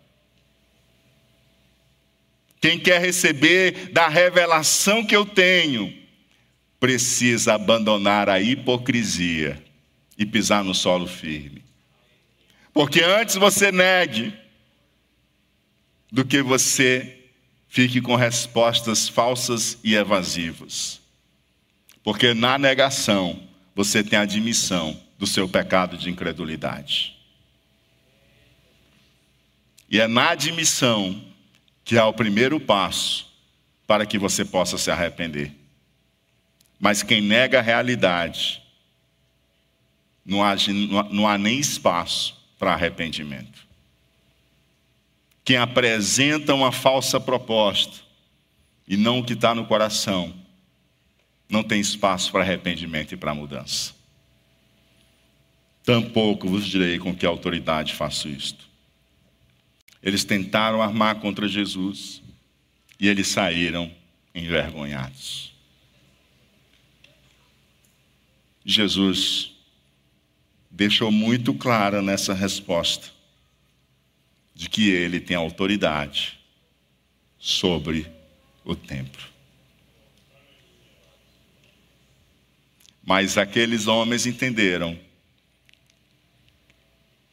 Quem 2.58 2.78
quer 2.78 3.00
receber 3.00 3.90
da 3.92 4.08
revelação 4.08 5.04
que 5.04 5.14
eu 5.14 5.26
tenho, 5.26 5.94
precisa 6.80 7.54
abandonar 7.54 8.28
a 8.28 8.40
hipocrisia 8.40 9.62
e 10.16 10.24
pisar 10.24 10.64
no 10.64 10.74
solo 10.74 11.06
firme. 11.06 11.62
Porque 12.72 13.02
antes 13.02 13.34
você 13.34 13.70
negue 13.70 14.32
do 16.10 16.24
que 16.24 16.40
você 16.42 17.18
fique 17.68 18.00
com 18.00 18.16
respostas 18.16 19.08
falsas 19.08 19.78
e 19.84 19.94
evasivas. 19.94 21.00
Porque 22.02 22.32
na 22.32 22.56
negação 22.56 23.42
você 23.74 24.02
tem 24.02 24.18
admissão 24.18 24.98
do 25.18 25.26
seu 25.26 25.48
pecado 25.48 25.98
de 25.98 26.08
incredulidade. 26.08 27.16
E 29.90 30.00
é 30.00 30.06
na 30.06 30.30
admissão 30.30 31.20
que 31.84 31.96
é 31.96 32.04
o 32.04 32.12
primeiro 32.12 32.60
passo 32.60 33.26
para 33.86 34.06
que 34.06 34.18
você 34.18 34.44
possa 34.44 34.76
se 34.76 34.90
arrepender. 34.90 35.52
Mas 36.78 37.02
quem 37.02 37.20
nega 37.20 37.58
a 37.58 37.62
realidade, 37.62 38.62
não 40.24 40.44
há, 40.44 40.54
não 41.10 41.26
há 41.26 41.36
nem 41.36 41.58
espaço 41.58 42.38
para 42.58 42.74
arrependimento. 42.74 43.66
Quem 45.42 45.56
apresenta 45.56 46.54
uma 46.54 46.70
falsa 46.70 47.18
proposta 47.18 47.96
e 48.86 48.96
não 48.96 49.20
o 49.20 49.24
que 49.24 49.32
está 49.32 49.54
no 49.54 49.66
coração, 49.66 50.34
não 51.48 51.62
tem 51.62 51.80
espaço 51.80 52.30
para 52.30 52.42
arrependimento 52.42 53.12
e 53.12 53.16
para 53.16 53.34
mudança. 53.34 53.97
Tampouco 55.88 56.50
vos 56.50 56.66
direi 56.66 56.98
com 56.98 57.16
que 57.16 57.24
autoridade 57.24 57.94
faço 57.94 58.28
isto. 58.28 58.68
Eles 60.02 60.22
tentaram 60.22 60.82
armar 60.82 61.18
contra 61.18 61.48
Jesus 61.48 62.20
e 63.00 63.08
eles 63.08 63.26
saíram 63.28 63.90
envergonhados. 64.34 65.50
Jesus 68.62 69.52
deixou 70.70 71.10
muito 71.10 71.54
clara 71.54 72.02
nessa 72.02 72.34
resposta 72.34 73.08
de 74.54 74.68
que 74.68 74.90
ele 74.90 75.18
tem 75.18 75.38
autoridade 75.38 76.38
sobre 77.38 78.06
o 78.62 78.76
templo. 78.76 79.26
Mas 83.02 83.38
aqueles 83.38 83.86
homens 83.86 84.26
entenderam 84.26 85.07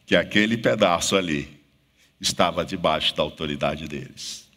que 0.05 0.15
aquele 0.15 0.57
pedaço 0.57 1.15
ali 1.15 1.59
estava 2.19 2.65
debaixo 2.65 3.15
da 3.15 3.23
autoridade 3.23 3.87
deles. 3.87 4.47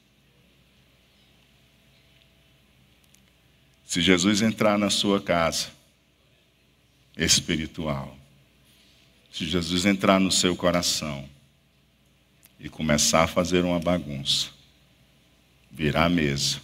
Se 3.85 4.01
Jesus 4.01 4.43
entrar 4.43 4.79
na 4.79 4.91
sua 4.91 5.21
casa 5.21 5.79
espiritual. 7.19 8.17
Se 9.33 9.45
Jesus 9.45 9.85
entrar 9.85 10.21
no 10.21 10.31
seu 10.31 10.57
coração 10.57 11.29
e 12.61 12.69
começar 12.69 13.25
a 13.25 13.27
fazer 13.27 13.65
uma 13.65 13.81
bagunça, 13.81 14.51
virar 15.71 16.05
a 16.05 16.09
mesa, 16.09 16.61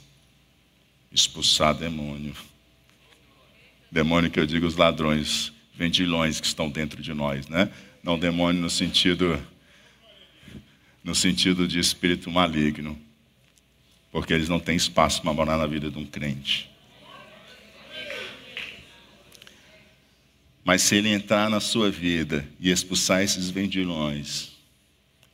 expulsar 1.12 1.74
demônio, 1.74 2.35
demônio 3.91 4.30
que 4.30 4.41
eu 4.41 4.47
digo 4.47 4.66
os 4.66 4.76
ladrões, 4.76 5.53
vendilhões 5.74 6.41
que 6.41 6.47
estão 6.47 6.70
dentro 6.70 7.03
de 7.03 7.12
nós, 7.12 7.49
né? 7.49 7.70
Não 8.05 8.19
demônio 8.19 8.61
no 8.61 8.69
sentido 8.69 9.43
no 11.03 11.15
sentido 11.15 11.69
de 11.69 11.79
espírito 11.79 12.31
maligno, 12.31 12.99
porque 14.11 14.33
eles 14.33 14.49
não 14.49 14.59
têm 14.59 14.77
espaço 14.77 15.21
para 15.21 15.35
morar 15.35 15.59
na 15.59 15.67
vida 15.67 15.91
de 15.91 15.99
um 15.99 16.07
crente. 16.07 16.71
Mas 20.65 20.81
se 20.81 20.97
ele 20.97 21.11
entrar 21.11 21.51
na 21.51 21.61
sua 21.61 21.91
vida 21.91 22.49
e 22.59 22.71
expulsar 22.71 23.23
esses 23.23 23.51
vendilhões, 23.51 24.53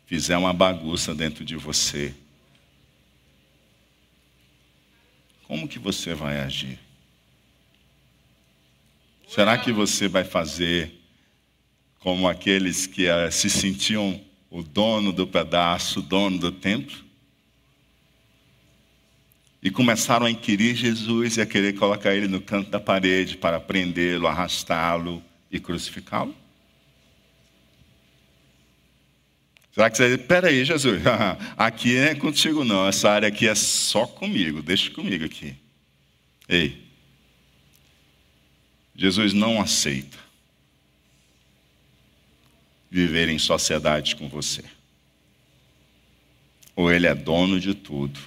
fizer 0.06 0.36
uma 0.36 0.52
bagunça 0.52 1.14
dentro 1.14 1.44
de 1.44 1.54
você, 1.54 2.12
como 5.44 5.68
que 5.68 5.78
você 5.78 6.14
vai 6.14 6.40
agir? 6.40 6.78
Será 9.28 9.56
que 9.56 9.70
você 9.70 10.08
vai 10.08 10.24
fazer 10.24 10.99
como 12.00 12.26
aqueles 12.26 12.86
que 12.86 13.08
uh, 13.08 13.30
se 13.30 13.48
sentiam 13.48 14.20
o 14.50 14.62
dono 14.62 15.12
do 15.12 15.26
pedaço, 15.26 16.00
o 16.00 16.02
dono 16.02 16.38
do 16.38 16.50
templo? 16.50 16.96
E 19.62 19.70
começaram 19.70 20.24
a 20.24 20.30
inquirir 20.30 20.74
Jesus 20.74 21.36
e 21.36 21.42
a 21.42 21.46
querer 21.46 21.74
colocar 21.74 22.14
ele 22.14 22.26
no 22.26 22.40
canto 22.40 22.70
da 22.70 22.80
parede 22.80 23.36
para 23.36 23.60
prendê-lo, 23.60 24.26
arrastá-lo 24.26 25.22
e 25.50 25.60
crucificá-lo? 25.60 26.34
Será 29.72 29.90
que 29.90 29.98
você 29.98 30.16
diz, 30.16 30.26
peraí, 30.26 30.64
Jesus, 30.64 31.02
aqui 31.56 31.96
é 31.96 32.14
contigo 32.14 32.64
não, 32.64 32.88
essa 32.88 33.10
área 33.10 33.28
aqui 33.28 33.46
é 33.46 33.54
só 33.54 34.06
comigo, 34.06 34.62
deixa 34.62 34.90
comigo 34.90 35.24
aqui. 35.26 35.54
Ei, 36.48 36.82
Jesus 38.96 39.34
não 39.34 39.60
aceita 39.60 40.29
viver 42.90 43.28
em 43.28 43.38
sociedade 43.38 44.16
com 44.16 44.28
você. 44.28 44.64
Ou 46.74 46.90
ele 46.90 47.06
é 47.06 47.14
dono 47.14 47.60
de 47.60 47.74
tudo, 47.74 48.18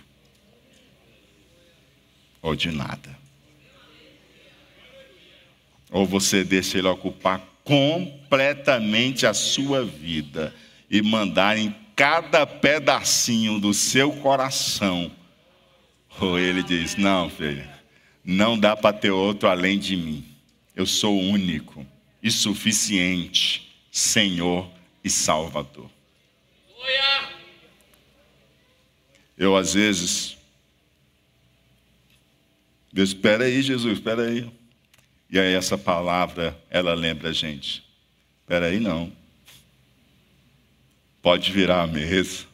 ou 2.42 2.56
de 2.56 2.72
nada. 2.72 3.18
Ou 5.92 6.06
você 6.06 6.44
deixa 6.44 6.78
ele 6.78 6.88
ocupar 6.88 7.40
completamente 7.64 9.26
a 9.26 9.34
sua 9.34 9.84
vida 9.84 10.54
e 10.90 11.02
mandar 11.02 11.58
em 11.58 11.76
cada 11.96 12.46
pedacinho 12.46 13.60
do 13.60 13.74
seu 13.74 14.12
coração. 14.12 15.12
Ou 16.20 16.38
ele 16.38 16.64
diz: 16.64 16.96
Não, 16.96 17.30
filho, 17.30 17.68
não 18.24 18.58
dá 18.58 18.76
para 18.76 18.96
ter 18.96 19.12
outro 19.12 19.50
além 19.50 19.78
de 19.80 19.96
mim. 19.96 20.26
Eu 20.76 20.86
sou 20.86 21.20
único 21.20 21.86
e 22.22 22.32
suficiente, 22.32 23.73
Senhor 23.94 24.68
e 25.04 25.10
Salvador. 25.10 25.88
Eu, 29.38 29.56
às 29.56 29.76
vezes, 29.76 30.36
Deus, 32.92 33.10
espera 33.10 33.46
aí, 33.46 33.62
Jesus, 33.62 34.00
espera 34.00 34.24
aí. 34.24 34.52
E 35.30 35.38
aí 35.38 35.54
essa 35.54 35.78
palavra, 35.78 36.60
ela 36.72 36.96
lembra 36.96 37.30
a 37.30 37.34
gente. 37.34 37.84
Espera 38.42 38.66
aí, 38.66 38.80
não. 38.80 39.12
Pode 41.22 41.52
virar 41.52 41.84
a 41.84 41.88
mesa. 41.88 42.48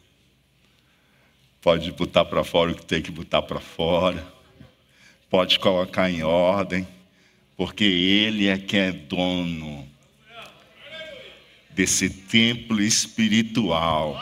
Pode 1.62 1.90
botar 1.92 2.26
para 2.26 2.44
fora 2.44 2.72
o 2.72 2.74
que 2.74 2.84
tem 2.84 3.00
que 3.00 3.10
botar 3.10 3.40
para 3.40 3.60
fora. 3.60 4.26
Pode 5.30 5.58
colocar 5.58 6.10
em 6.10 6.22
ordem. 6.22 6.86
Porque 7.56 7.84
Ele 7.84 8.46
é 8.46 8.58
quem 8.58 8.80
é 8.80 8.92
dono 8.92 9.89
desse 11.72 12.10
templo 12.10 12.80
espiritual 12.80 14.20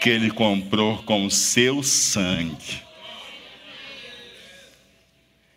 que 0.00 0.10
Ele 0.10 0.30
comprou 0.30 1.02
com 1.02 1.26
o 1.26 1.30
seu 1.30 1.82
sangue. 1.82 2.82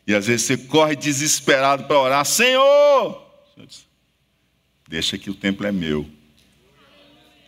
E 0.07 0.13
às 0.15 0.25
vezes 0.25 0.47
você 0.47 0.57
corre 0.57 0.95
desesperado 0.95 1.83
para 1.83 1.99
orar: 1.99 2.25
Senhor, 2.25 3.23
deixa 4.87 5.17
que 5.17 5.29
o 5.29 5.35
templo 5.35 5.67
é 5.67 5.71
meu. 5.71 6.09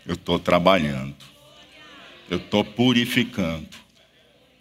Eu 0.05 0.13
estou 0.13 0.39
trabalhando, 0.39 1.15
eu 2.29 2.37
estou 2.37 2.63
purificando, 2.63 3.69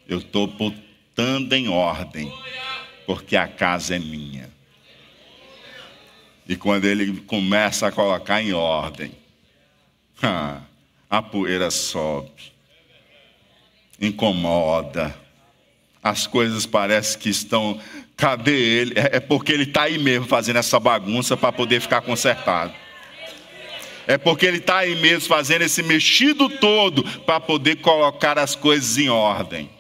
eu 0.09 0.19
estou 0.19 0.47
botando 0.47 1.53
em 1.53 1.69
ordem, 1.69 2.33
porque 3.07 3.37
a 3.37 3.49
casa 3.49 3.97
é 3.97 3.99
minha. 3.99 4.50
E 6.51 6.57
quando 6.57 6.85
ele 6.85 7.21
começa 7.21 7.87
a 7.87 7.93
colocar 7.93 8.43
em 8.43 8.53
ordem, 8.53 9.13
a 11.09 11.23
poeira 11.23 11.71
sobe, 11.71 12.29
incomoda 14.01 15.15
as 16.03 16.27
coisas 16.27 16.67
parecem 16.67 17.21
que 17.21 17.29
estão. 17.29 17.81
Cadê 18.17 18.51
ele? 18.51 18.95
É, 18.99 19.19
é 19.19 19.21
porque 19.21 19.53
ele 19.53 19.63
está 19.63 19.83
aí 19.83 19.97
mesmo 19.97 20.27
fazendo 20.27 20.57
essa 20.57 20.81
bagunça 20.81 21.37
para 21.37 21.53
poder 21.53 21.81
ficar 21.81 22.01
consertado. 22.01 22.73
É 24.09 24.19
porque 24.19 24.45
ele 24.45 24.59
está 24.59 24.79
aí 24.79 24.97
mesmo 24.97 25.29
fazendo 25.29 25.63
esse 25.63 25.85
mexido 25.85 26.49
todo 26.49 27.05
para 27.21 27.39
poder 27.39 27.77
colocar 27.77 28.37
as 28.41 28.57
coisas 28.57 28.99
em 28.99 29.09
ordem. 29.09 29.71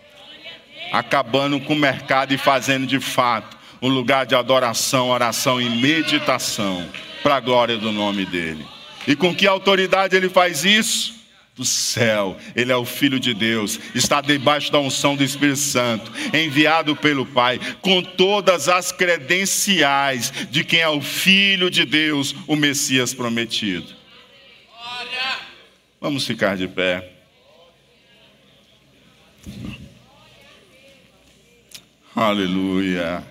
Acabando 0.93 1.59
com 1.62 1.73
o 1.73 1.77
mercado 1.77 2.33
e 2.33 2.39
fazendo 2.39 2.87
de 2.87 3.01
fato 3.01 3.59
um 3.83 3.89
lugar 3.89 4.26
de 4.26 4.35
adoração, 4.35 5.11
oração 5.11 5.61
e 5.61 5.68
meditação 5.68 6.89
para 7.22 7.37
a 7.37 7.41
glória 7.41 7.76
do 7.76 7.93
nome 7.93 8.26
dele. 8.26 8.66
E 9.07 9.16
com 9.16 9.35
que 9.35 9.47
autoridade 9.47 10.16
ele 10.16 10.28
faz 10.28 10.64
isso? 10.64 11.20
do 11.61 11.64
céu, 11.66 12.39
ele 12.57 12.72
é 12.72 12.76
o 12.76 12.87
Filho 12.87 13.20
de 13.20 13.35
Deus, 13.35 13.78
está 13.95 14.22
debaixo 14.22 14.72
da 14.72 14.78
unção 14.78 15.14
do 15.14 15.22
Espírito 15.22 15.59
Santo, 15.59 16.11
enviado 16.33 16.97
pelo 16.97 17.26
Pai, 17.26 17.61
com 17.83 18.03
todas 18.03 18.66
as 18.66 18.91
credenciais 18.91 20.33
de 20.51 20.64
quem 20.64 20.81
é 20.81 20.89
o 20.89 21.03
Filho 21.03 21.70
de 21.70 21.85
Deus, 21.85 22.35
o 22.47 22.57
Messias 22.57 23.12
prometido. 23.12 23.95
Vamos 26.01 26.26
ficar 26.26 26.57
de 26.57 26.66
pé. 26.66 27.12
Aleluia. 32.16 33.22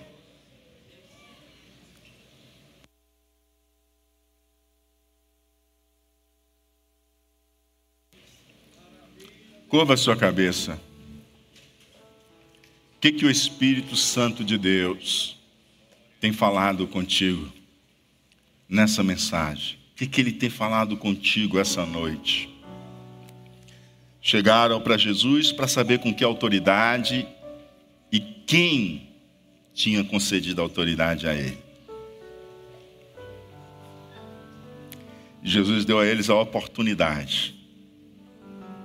Curva 9.70 9.94
a 9.94 9.96
sua 9.96 10.16
cabeça. 10.16 10.80
O 12.96 13.00
que, 13.00 13.12
que 13.12 13.24
o 13.24 13.30
Espírito 13.30 13.94
Santo 13.94 14.44
de 14.44 14.58
Deus 14.58 15.36
tem 16.20 16.32
falado 16.32 16.88
contigo 16.88 17.48
nessa 18.68 19.04
mensagem? 19.04 19.78
O 19.92 19.98
que, 19.98 20.08
que 20.08 20.20
ele 20.20 20.32
tem 20.32 20.50
falado 20.50 20.96
contigo 20.96 21.56
essa 21.56 21.86
noite? 21.86 22.52
Chegaram 24.20 24.80
para 24.80 24.98
Jesus 24.98 25.52
para 25.52 25.68
saber 25.68 26.00
com 26.00 26.12
que 26.12 26.24
autoridade 26.24 27.24
e 28.10 28.18
quem 28.18 29.08
tinha 29.72 30.02
concedido 30.02 30.60
autoridade 30.60 31.28
a 31.28 31.34
ele. 31.34 31.58
Jesus 35.44 35.84
deu 35.84 36.00
a 36.00 36.06
eles 36.06 36.28
a 36.28 36.34
oportunidade 36.34 37.59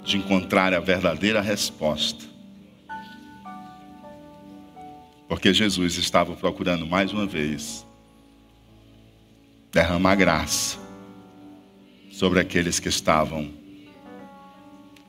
de 0.05 0.17
encontrar 0.17 0.73
a 0.73 0.79
verdadeira 0.79 1.41
resposta. 1.41 2.23
Porque 5.27 5.53
Jesus 5.53 5.97
estava 5.97 6.35
procurando 6.35 6.85
mais 6.85 7.11
uma 7.11 7.25
vez 7.25 7.85
derramar 9.71 10.15
graça 10.15 10.77
sobre 12.11 12.39
aqueles 12.39 12.79
que 12.79 12.87
estavam 12.87 13.51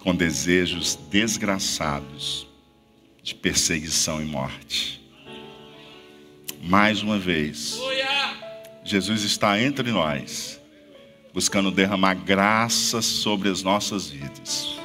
com 0.01 0.15
desejos 0.15 0.97
desgraçados 1.11 2.49
de 3.23 3.35
perseguição 3.35 4.23
e 4.23 4.25
morte. 4.25 5.05
Mais 6.63 7.03
uma 7.03 7.19
vez, 7.19 7.79
Jesus 8.85 9.23
está 9.23 9.61
entre 9.61 9.91
nós, 9.91 10.61
buscando 11.35 11.71
derramar 11.71 12.15
graça 12.15 13.03
sobre 13.03 13.49
as 13.49 13.63
nossas 13.63 14.09
vidas. 14.09 14.76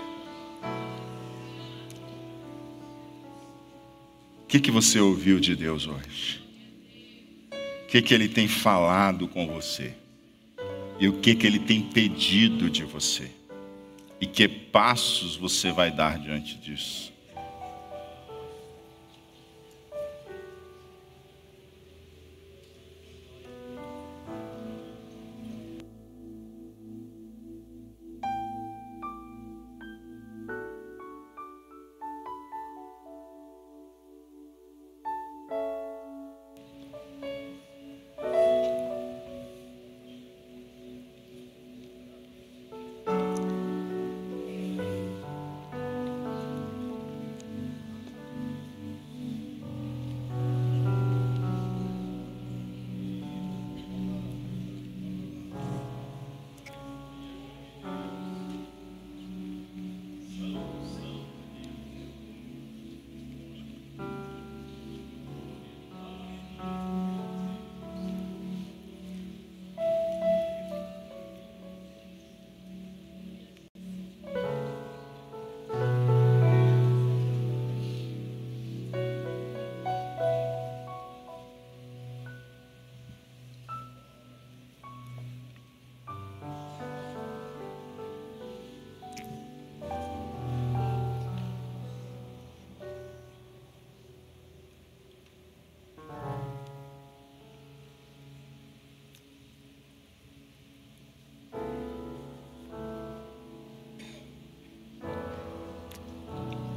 Que, 4.52 4.60
que 4.60 4.70
você 4.70 5.00
ouviu 5.00 5.40
de 5.40 5.56
Deus 5.56 5.88
hoje? 5.88 6.42
O 7.84 7.88
que, 7.88 8.02
que 8.02 8.14
ele 8.14 8.28
tem 8.28 8.50
falado 8.50 9.26
com 9.26 9.48
você 9.48 9.94
e 11.00 11.08
o 11.08 11.14
que, 11.22 11.34
que 11.36 11.48
ele 11.48 11.60
tem 11.60 11.82
pedido 11.82 12.70
de 12.70 12.84
você 12.84 13.32
e 14.20 14.26
que 14.26 14.50
passos 14.50 15.38
você 15.38 15.72
vai 15.72 15.90
dar 15.90 16.20
diante 16.20 16.58
disso. 16.58 17.11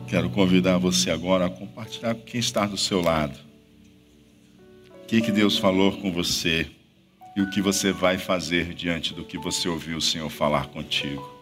Quero 0.09 0.31
convidar 0.31 0.79
você 0.79 1.11
agora 1.11 1.47
a 1.47 1.51
compartilhar 1.51 2.15
com 2.15 2.23
quem 2.23 2.39
está 2.39 2.67
do 2.67 2.77
seu 2.77 3.01
lado. 3.01 3.39
O 5.03 5.07
que, 5.07 5.21
que 5.21 5.33
Deus 5.33 5.59
falou 5.59 5.93
com 5.93 6.13
você 6.13 6.67
e 7.37 7.43
o 7.43 7.51
que 7.51 7.61
você 7.61 7.93
vai 7.93 8.17
fazer 8.17 8.75
diante 8.75 9.13
do 9.13 9.25
que 9.25 9.37
você 9.37 9.69
ouviu 9.69 9.99
o 9.99 10.03
Senhor 10.03 10.31
falar 10.31 10.69
contigo. 10.69 11.34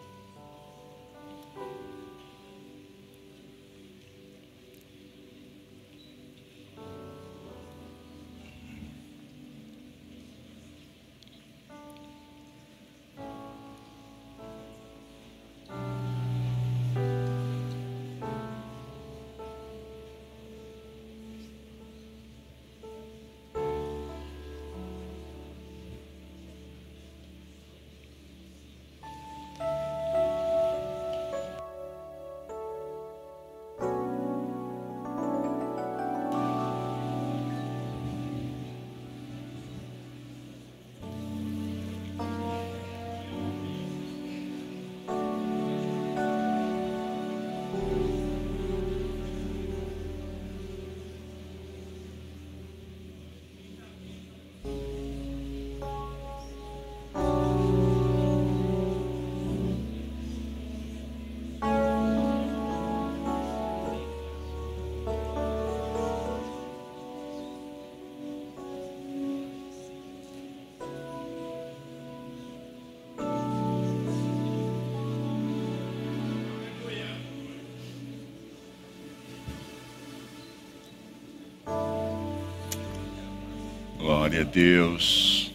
Glória 84.33 84.49
a 84.49 84.51
Deus. 84.51 85.51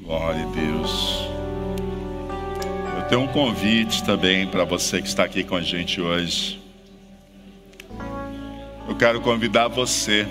Glória 0.00 0.44
a 0.44 0.50
Deus. 0.52 0.90
Eu 2.96 3.08
tenho 3.08 3.22
um 3.22 3.26
convite 3.26 4.04
também 4.04 4.46
para 4.46 4.62
você 4.62 5.02
que 5.02 5.08
está 5.08 5.24
aqui 5.24 5.42
com 5.42 5.56
a 5.56 5.60
gente 5.60 6.00
hoje. 6.00 6.62
Eu 8.88 8.94
quero 8.96 9.20
convidar 9.22 9.66
você 9.66 10.28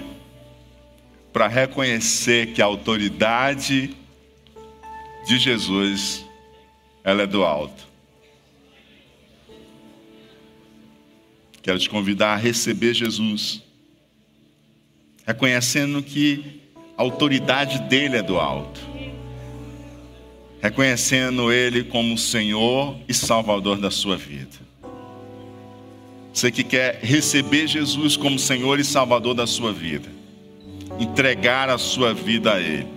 para 1.33 1.49
reconhecer 1.49 2.53
que 2.53 2.61
a 2.61 2.65
autoridade 2.65 3.93
de 5.27 5.37
Jesus 5.37 6.25
ela 7.03 7.23
é 7.23 7.27
do 7.27 7.43
alto. 7.43 7.85
Quero 11.61 11.77
te 11.77 11.89
convidar 11.89 12.35
a 12.35 12.37
receber 12.37 12.93
Jesus, 12.93 13.61
reconhecendo 15.25 16.01
que 16.01 16.60
a 16.97 17.01
autoridade 17.01 17.79
dele 17.83 18.17
é 18.17 18.21
do 18.21 18.39
alto. 18.39 18.79
Reconhecendo 20.61 21.51
ele 21.51 21.83
como 21.83 22.17
Senhor 22.17 22.95
e 23.07 23.13
Salvador 23.13 23.77
da 23.77 23.89
sua 23.89 24.15
vida. 24.15 24.71
Você 26.33 26.49
que 26.49 26.63
quer 26.63 26.99
receber 27.01 27.67
Jesus 27.67 28.15
como 28.15 28.39
Senhor 28.39 28.79
e 28.79 28.83
Salvador 28.83 29.33
da 29.33 29.45
sua 29.45 29.73
vida, 29.73 30.09
entregar 30.97 31.69
a 31.69 31.77
sua 31.77 32.13
vida 32.13 32.53
a 32.53 32.59
Ele, 32.59 32.87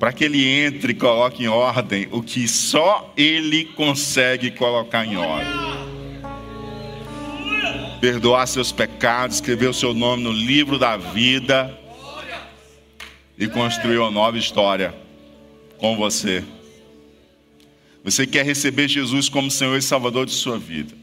para 0.00 0.12
que 0.12 0.24
Ele 0.24 0.48
entre 0.48 0.92
e 0.92 0.94
coloque 0.94 1.44
em 1.44 1.48
ordem 1.48 2.08
o 2.10 2.22
que 2.22 2.48
só 2.48 3.12
Ele 3.16 3.64
consegue 3.64 4.50
colocar 4.52 5.04
em 5.04 5.16
ordem. 5.16 5.62
Perdoar 8.00 8.46
seus 8.46 8.72
pecados, 8.72 9.36
escrever 9.36 9.68
o 9.68 9.74
seu 9.74 9.92
nome 9.92 10.22
no 10.22 10.32
livro 10.32 10.78
da 10.78 10.96
vida 10.96 11.78
e 13.42 13.48
construir 13.48 13.98
uma 13.98 14.10
nova 14.10 14.38
história 14.38 14.94
com 15.76 15.96
você. 15.96 16.44
Você 18.04 18.24
quer 18.24 18.44
receber 18.44 18.86
Jesus 18.86 19.28
como 19.28 19.50
Senhor 19.50 19.76
e 19.76 19.82
Salvador 19.82 20.26
de 20.26 20.32
sua 20.32 20.56
vida, 20.56 20.94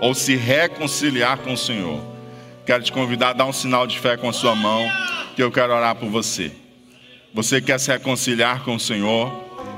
ou 0.00 0.12
se 0.12 0.34
reconciliar 0.34 1.38
com 1.38 1.52
o 1.52 1.56
Senhor. 1.56 2.02
Quero 2.66 2.82
te 2.82 2.90
convidar 2.90 3.28
a 3.28 3.32
dar 3.34 3.44
um 3.44 3.52
sinal 3.52 3.86
de 3.86 4.00
fé 4.00 4.16
com 4.16 4.28
a 4.28 4.32
sua 4.32 4.56
mão, 4.56 4.84
que 5.36 5.42
eu 5.44 5.52
quero 5.52 5.72
orar 5.72 5.94
por 5.94 6.08
você. 6.08 6.50
Você 7.32 7.60
quer 7.60 7.78
se 7.78 7.92
reconciliar 7.92 8.64
com 8.64 8.74
o 8.74 8.80
Senhor, 8.80 9.32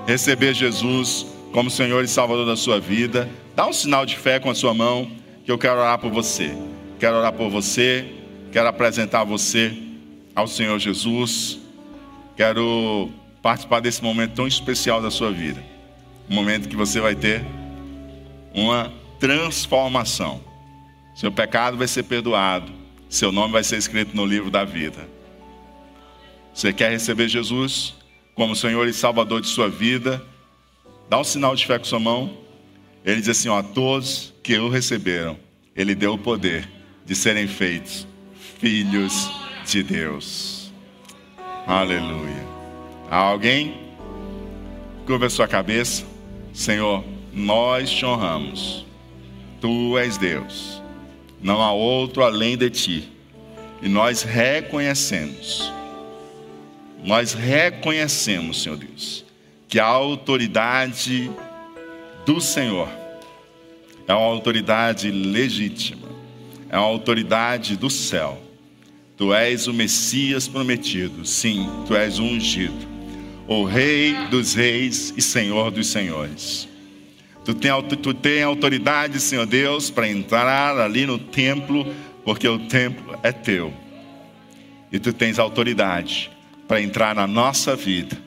receber 0.07 0.55
Jesus 0.55 1.27
como 1.53 1.71
Senhor 1.71 2.03
e 2.03 2.09
Salvador 2.09 2.47
da 2.47 2.57
sua 2.57 2.81
vida, 2.81 3.29
dá 3.55 3.67
um 3.67 3.73
sinal 3.73 4.07
de 4.07 4.17
fé 4.17 4.41
com 4.41 4.49
a 4.49 4.55
sua 4.55 4.73
mão, 4.73 5.13
que 5.45 5.53
eu 5.53 5.59
quero 5.59 5.79
orar 5.79 5.99
por 5.99 6.11
você. 6.11 6.57
Quero 6.99 7.19
orar 7.19 7.35
por 7.35 7.51
você, 7.51 8.07
quero 8.51 8.69
apresentar 8.69 9.25
você 9.25 9.75
ao 10.35 10.49
Senhor 10.49 10.79
Jesus. 10.79 11.62
Quero 12.37 13.11
participar 13.43 13.81
desse 13.81 14.03
momento 14.03 14.35
tão 14.35 14.47
especial 14.47 15.01
da 15.03 15.11
sua 15.11 15.31
vida. 15.31 15.63
Um 16.31 16.35
momento 16.35 16.69
que 16.69 16.77
você 16.77 17.01
vai 17.01 17.15
ter 17.15 17.45
uma 18.55 18.93
transformação. 19.19 20.41
Seu 21.15 21.31
pecado 21.31 21.77
vai 21.77 21.89
ser 21.89 22.05
perdoado. 22.05 22.73
Seu 23.09 23.31
nome 23.31 23.53
vai 23.53 23.63
ser 23.63 23.77
escrito 23.77 24.17
no 24.17 24.25
livro 24.25 24.51
da 24.51 24.65
vida. 24.65 25.09
Você 26.55 26.73
quer 26.73 26.91
receber 26.91 27.29
Jesus? 27.29 27.95
como 28.35 28.57
Senhor 28.57 28.89
e 28.89 28.93
Salvador 28.93 29.41
de 29.41 29.49
sua 29.49 29.69
vida, 29.69 30.23
dá 31.09 31.19
um 31.19 31.25
sinal 31.25 31.55
de 31.55 31.67
fé 31.67 31.79
com 31.79 31.85
sua 31.85 31.99
mão. 31.99 32.39
Ele 33.05 33.21
diz 33.21 33.29
assim: 33.29 33.49
ó, 33.49 33.59
a 33.59 33.63
todos 33.63 34.33
que 34.43 34.57
o 34.59 34.69
receberam, 34.69 35.39
ele 35.77 35.95
deu 35.95 36.15
o 36.15 36.19
poder 36.19 36.69
de 37.05 37.15
serem 37.15 37.47
feitos 37.47 38.07
filhos 38.59 39.31
de 39.67 39.83
Deus. 39.83 40.52
Aleluia. 41.67 42.47
Alguém? 43.11 43.75
Curva 45.07 45.27
a 45.27 45.31
sua 45.31 45.47
cabeça. 45.47 46.05
Senhor, 46.53 47.05
nós 47.33 47.91
te 47.91 48.05
honramos. 48.05 48.87
Tu 49.61 49.99
és 49.99 50.17
Deus. 50.17 50.83
Não 51.41 51.61
há 51.61 51.73
outro 51.73 52.23
além 52.23 52.57
de 52.57 52.71
ti. 52.71 53.13
E 53.83 53.89
nós 53.89 54.23
reconhecemos, 54.23 55.73
nós 57.03 57.35
reconhecemos, 57.35 58.63
Senhor 58.63 58.79
Deus, 58.79 59.25
que 59.67 59.81
a 59.81 59.85
autoridade 59.85 61.29
do 62.25 62.41
Senhor 62.41 62.89
é 64.07 64.15
uma 64.15 64.25
autoridade 64.25 65.11
legítima, 65.11 66.07
é 66.69 66.79
uma 66.79 66.87
autoridade 66.87 67.77
do 67.77 67.91
céu. 67.91 68.41
Tu 69.23 69.33
és 69.33 69.69
o 69.69 69.73
Messias 69.73 70.49
prometido, 70.49 71.25
sim, 71.25 71.71
tu 71.87 71.95
és 71.95 72.19
o 72.19 72.25
ungido, 72.25 72.89
o 73.47 73.63
Rei 73.63 74.17
dos 74.33 74.53
reis 74.53 75.15
e 75.17 75.23
Senhor 75.23 75.71
dos 75.71 75.87
senhores. 75.87 76.69
Tu 77.45 77.55
tem, 77.55 77.71
tu 78.03 78.13
tem 78.13 78.43
autoridade, 78.43 79.21
Senhor 79.21 79.47
Deus, 79.47 79.91
para 79.91 80.09
entrar 80.09 80.77
ali 80.77 81.07
no 81.07 81.21
templo, 81.21 81.87
porque 82.25 82.49
o 82.49 82.67
templo 82.67 83.17
é 83.23 83.31
teu. 83.31 83.73
E 84.91 84.99
tu 84.99 85.13
tens 85.13 85.39
autoridade 85.39 86.29
para 86.67 86.83
entrar 86.83 87.15
na 87.15 87.29
nossa 87.29 87.77
vida 87.77 88.19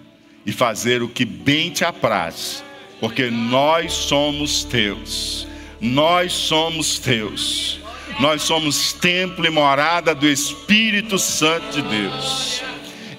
e 0.46 0.54
fazer 0.54 1.04
o 1.04 1.10
que 1.10 1.26
bem 1.26 1.72
te 1.72 1.84
apraz, 1.84 2.64
porque 3.02 3.30
nós 3.30 3.92
somos 3.92 4.64
teus. 4.64 5.46
Nós 5.82 6.32
somos 6.32 7.00
teus. 7.00 7.85
Nós 8.20 8.44
somos 8.44 8.94
templo 8.94 9.46
e 9.46 9.50
morada 9.50 10.16
do 10.16 10.28
Espírito 10.28 11.20
Santo 11.20 11.82
de 11.82 11.82
Deus. 11.82 12.62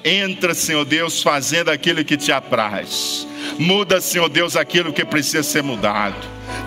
Entra, 0.05 0.55
Senhor 0.55 0.85
Deus, 0.85 1.23
fazendo 1.23 1.71
aquilo 1.71 2.05
que 2.05 2.17
te 2.17 2.31
apraz. 2.31 3.27
Muda, 3.59 4.01
Senhor 4.01 4.29
Deus, 4.29 4.57
aquilo 4.57 4.93
que 4.93 5.05
precisa 5.05 5.43
ser 5.43 5.63
mudado. 5.63 6.17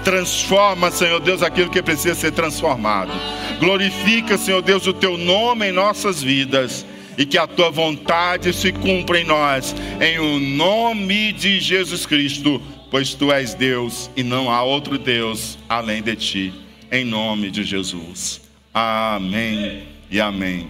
Transforma, 0.04 0.92
Senhor 0.92 1.20
Deus, 1.20 1.42
aquilo 1.42 1.70
que 1.70 1.82
precisa 1.82 2.16
ser 2.16 2.32
transformado. 2.32 3.12
Glorifica, 3.60 4.38
Senhor 4.38 4.62
Deus, 4.62 4.86
o 4.88 4.94
teu 4.94 5.18
nome 5.18 5.70
em 5.70 5.72
nossas 5.72 6.22
vidas 6.22 6.86
e 7.18 7.26
que 7.26 7.38
a 7.38 7.46
tua 7.46 7.70
vontade 7.70 8.54
se 8.54 8.72
cumpra 8.72 9.20
em 9.20 9.26
nós, 9.26 9.76
em 10.00 10.20
o 10.20 10.40
nome 10.40 11.34
de 11.34 11.60
Jesus 11.60 12.06
Cristo, 12.06 12.62
pois 12.90 13.14
tu 13.14 13.32
és 13.32 13.54
Deus 13.54 14.10
e 14.16 14.24
não 14.24 14.50
há 14.50 14.64
outro 14.64 14.98
Deus 14.98 15.58
além 15.68 16.02
de 16.02 16.16
ti, 16.16 16.54
em 16.92 17.06
nome 17.06 17.52
de 17.52 17.64
Jesus. 17.64 18.42
Amém 18.74 19.84
e 20.10 20.20
amém. 20.20 20.70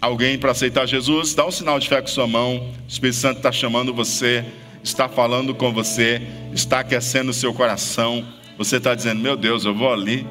Alguém 0.00 0.38
para 0.38 0.52
aceitar 0.52 0.86
Jesus, 0.86 1.34
dá 1.34 1.46
um 1.46 1.50
sinal 1.50 1.78
de 1.78 1.88
fé 1.88 2.00
com 2.00 2.08
sua 2.08 2.26
mão. 2.26 2.56
O 2.56 2.88
Espírito 2.88 3.18
Santo 3.18 3.38
está 3.38 3.50
chamando 3.50 3.92
você 3.92 4.44
está 4.88 5.08
falando 5.08 5.54
com 5.54 5.72
você, 5.72 6.22
está 6.52 6.80
aquecendo 6.80 7.30
o 7.30 7.34
seu 7.34 7.52
coração. 7.52 8.24
Você 8.56 8.76
está 8.76 8.94
dizendo: 8.94 9.20
Meu 9.20 9.36
Deus, 9.36 9.64
eu 9.64 9.74
vou 9.74 9.92
ali. 9.92 10.26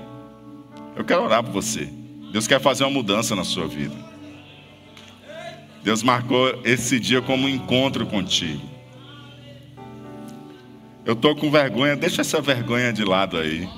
Eu 0.95 1.03
quero 1.03 1.23
orar 1.23 1.43
por 1.43 1.51
você. 1.51 1.89
Deus 2.31 2.47
quer 2.47 2.59
fazer 2.59 2.83
uma 2.83 2.89
mudança 2.89 3.35
na 3.35 3.43
sua 3.43 3.67
vida. 3.67 3.95
Deus 5.83 6.01
marcou 6.01 6.61
esse 6.63 6.99
dia 6.99 7.21
como 7.21 7.45
um 7.45 7.49
encontro 7.49 8.05
contigo. 8.07 8.61
Eu 11.05 11.13
estou 11.13 11.35
com 11.35 11.51
vergonha, 11.51 11.95
deixa 11.95 12.21
essa 12.21 12.41
vergonha 12.41 12.91
de 12.91 13.03
lado 13.03 13.37
aí. 13.37 13.69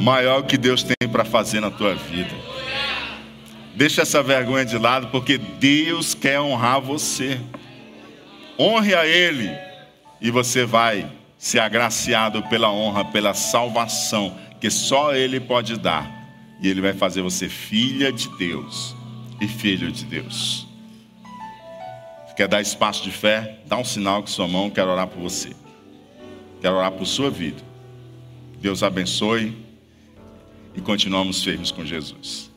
Maior 0.00 0.42
que 0.42 0.56
Deus 0.56 0.82
tem 0.82 1.08
para 1.08 1.26
fazer 1.26 1.60
na 1.60 1.70
tua 1.70 1.94
vida. 1.94 2.34
Deixa 3.74 4.00
essa 4.00 4.22
vergonha 4.22 4.64
de 4.64 4.78
lado, 4.78 5.08
porque 5.08 5.36
Deus 5.36 6.14
quer 6.14 6.40
honrar 6.40 6.80
você. 6.80 7.38
Honre 8.58 8.94
a 8.94 9.06
Ele 9.06 9.50
e 10.20 10.30
você 10.30 10.64
vai 10.64 11.10
ser 11.36 11.58
agraciado 11.58 12.42
pela 12.44 12.72
honra, 12.72 13.04
pela 13.04 13.34
salvação 13.34 14.36
que 14.58 14.70
só 14.70 15.14
Ele 15.14 15.38
pode 15.38 15.78
dar. 15.78 16.10
E 16.62 16.68
Ele 16.68 16.80
vai 16.80 16.94
fazer 16.94 17.20
você 17.20 17.48
filha 17.48 18.10
de 18.10 18.28
Deus 18.38 18.96
e 19.38 19.46
filho 19.46 19.92
de 19.92 20.04
Deus. 20.06 20.66
Quer 22.36 22.48
dar 22.48 22.62
espaço 22.62 23.02
de 23.02 23.10
fé? 23.10 23.58
Dá 23.66 23.76
um 23.76 23.84
sinal 23.84 24.22
com 24.22 24.28
sua 24.28 24.48
mão, 24.48 24.70
quero 24.70 24.90
orar 24.90 25.06
por 25.06 25.20
você. 25.20 25.50
Quero 26.58 26.76
orar 26.76 26.90
por 26.90 27.04
sua 27.04 27.30
vida. 27.30 27.62
Deus 28.62 28.82
abençoe 28.82 29.69
e 30.74 30.80
continuamos 30.80 31.42
firmes 31.42 31.70
com 31.70 31.84
Jesus. 31.84 32.49